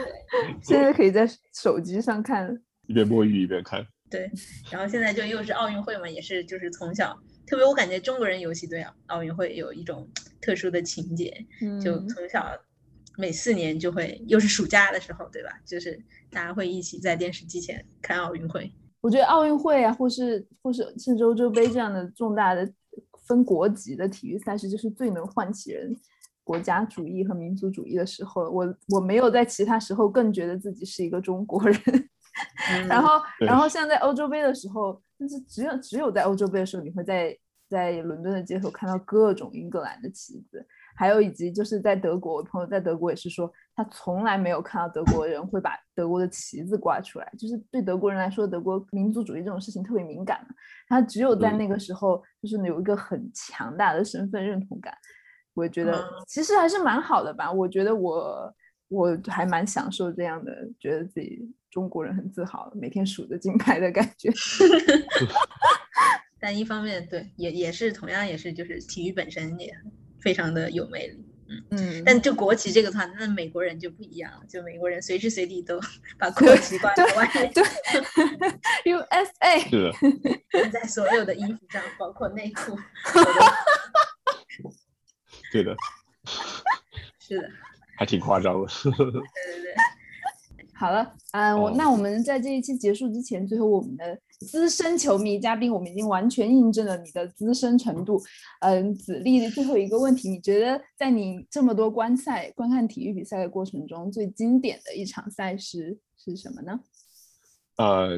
[0.62, 2.62] 现在可以在手机上看。
[2.86, 4.30] 一边摸鱼一边看，对，
[4.70, 10.08] 然后现在就又是奥运会嘛，也是就是从小，特别我感觉中国人尤其对奥运会有一种
[10.40, 11.46] 特殊的情节，
[11.82, 12.50] 就嗯从小
[13.16, 15.50] 每四年就会，又是暑假的时候，对吧？
[15.66, 18.72] 就是大家会一起在电视机前看奥运会。
[19.00, 22.68] 我觉得奥运会啊，或是或是甚至欧洲杯这样的重大的
[23.26, 25.94] 分国籍的体育赛事，就是最能唤起人
[26.42, 28.50] 国家主义和民族主义的时候。
[28.50, 32.08] 我我没有在其他时候更觉得自己是一个中国人。
[32.88, 37.36] 然后，然后像在欧洲杯的时候，就是只有只有在欧洲杯的时候，你会在
[37.68, 40.66] 在伦敦的街头看到各种英格兰的旗子，
[40.96, 50.54] 还有以及就是在德国，我朋友在德国也是说，他从来没有看到德国人会把德国的旗子挂出来，就是对德国人来说，德国民族主义这种事情特别敏感嘛，
[50.88, 51.58] 他只有在嗯。
[51.58, 54.94] 那个时候，就是有一个很强大的身份认同感。
[55.54, 56.04] 我觉得嗯。
[56.26, 58.54] 其实还是蛮好的吧，我觉得我
[58.88, 64.30] 我还蛮享受这样的，觉得自己中国人很自豪，每天数着金牌的感觉。
[66.40, 69.76] 但一方面，对，也也是同样也是，就是体育本身也
[70.20, 71.24] 非常的有魅力。
[71.50, 75.80] 嗯嗯，但就国旗这个团，那美国人就不一样了，就美国人随时随地都
[76.18, 77.64] 把国旗挂在外面， 对
[78.84, 79.92] ，USA 是的，
[80.62, 82.78] 印在所有的衣服上，包括内裤。
[85.50, 85.74] 对的，
[87.18, 87.50] 是的，
[87.96, 88.68] 还挺夸张的。
[88.68, 89.22] 对对对。
[90.78, 98.22] 好了，嗯，我哦那我们在这一期结束之前，最后我们的资深球迷嘉宾，我们已经完全印证了你的资深程度。
[98.60, 106.78] 嗯，子立最后一个问题，你觉得在你这么多观赛、观看体育比赛的过程中，最经典的一场赛事是什么呢？
[107.76, 108.16] 呃，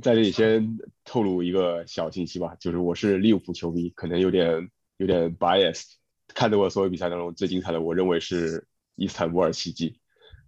[0.00, 5.96] 在这里先透露一个小信息吧，就是我是利物浦球迷，可能有点有点 biased。
[6.28, 10.00] 看过所有比赛当中最精彩的，我认为是伊斯坦布尔奇迹。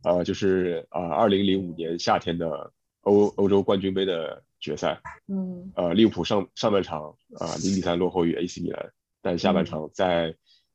[0.05, 2.73] 呃，就是呃，二零零五年夏天的
[3.03, 10.35] 欧欧洲冠军杯的决赛，嗯呃，利物浦上上半场啊零比三落后于 AC 米兰，但下半场在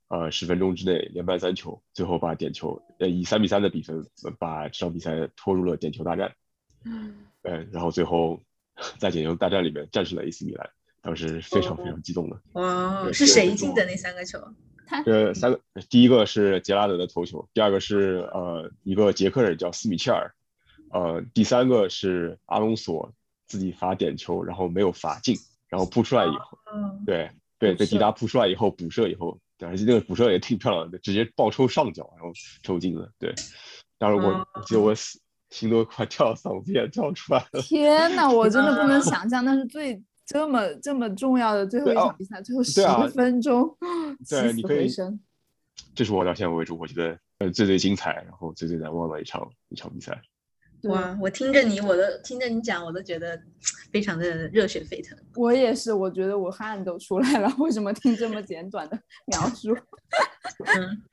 [0.09, 6.33] 呃十分钟之内连扳三球，最后把点球呃以三比三的比分呃把这场比赛拖入了点球大战。
[6.85, 8.39] 嗯嗯，然后最后
[8.97, 10.69] 在点球大战里面战胜了 AC 米兰，
[11.01, 12.39] 当时非常非常激动的。
[12.53, 14.39] 哇，是谁进的那三个球？
[15.05, 15.59] 这三个，
[15.89, 20.33] 第一个是杰拉德的头球，第二个是呃一个捷克人叫斯米切尔，
[20.91, 23.11] 呃第三个是阿隆索
[23.47, 25.35] 自己罚点球，然后没有罚进，
[25.69, 32.31] 然后扑出来以后，嗯，对对，被迪达扑出来以后补射以后，对，而且那个补射也挺漂亮的，直接爆抽上脚，然后
[32.63, 33.09] 抽进了。
[33.19, 33.33] 对，
[33.97, 37.61] 当时我哦我记得我心心都快跳到嗓子眼跳出来了。
[37.61, 42.81] 天呐，我真的不能 想象，那是最这么这么重要的最后一场比赛，最后十
[43.15, 43.75] 分钟，
[44.25, 45.17] 起死对你可以回生。
[45.95, 50.21] 这是我到现在为止我觉得呃最最精彩，然后最最难忘的一场一场比赛。
[50.79, 53.41] 对哇，我听着你，我都听着你讲，我都觉得
[53.91, 55.17] 非常的热血沸腾。
[55.35, 57.51] 我也是，我觉得我汗都出来了。
[57.57, 59.75] 为什么听这么简短的描述？
[60.77, 61.03] 嗯，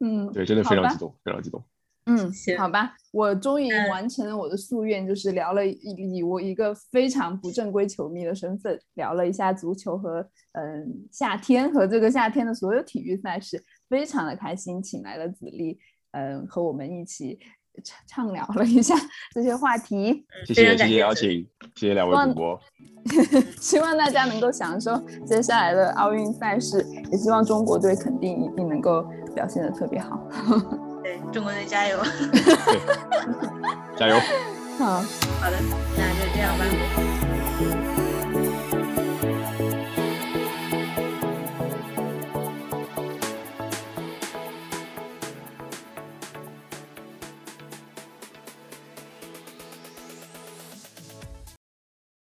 [0.28, 1.62] 嗯，对，真的非常激动，非常激动。
[2.08, 15.78] 嗯行，好吧，我终于完成了我的夙愿，就是聊了以以我一个非常不正规球迷的身份，聊了一下足球和嗯夏天和这个夏天的所有体育赛事，非常的开心，请来了子立，
[16.12, 17.38] 嗯，和我们一起
[17.84, 18.94] 畅畅聊了一下
[19.34, 22.58] 这些话题，谢谢谢谢邀请，谢谢两位主播。
[23.60, 30.26] 希望大家能够享受接下来的奥运赛事，也希望中国队肯定一定能够表现的特别好。
[31.08, 31.98] 对，中国队加油！
[33.96, 34.20] 加油！
[34.78, 35.00] 好。
[35.40, 35.56] 好的，
[35.96, 37.27] 那就这样吧。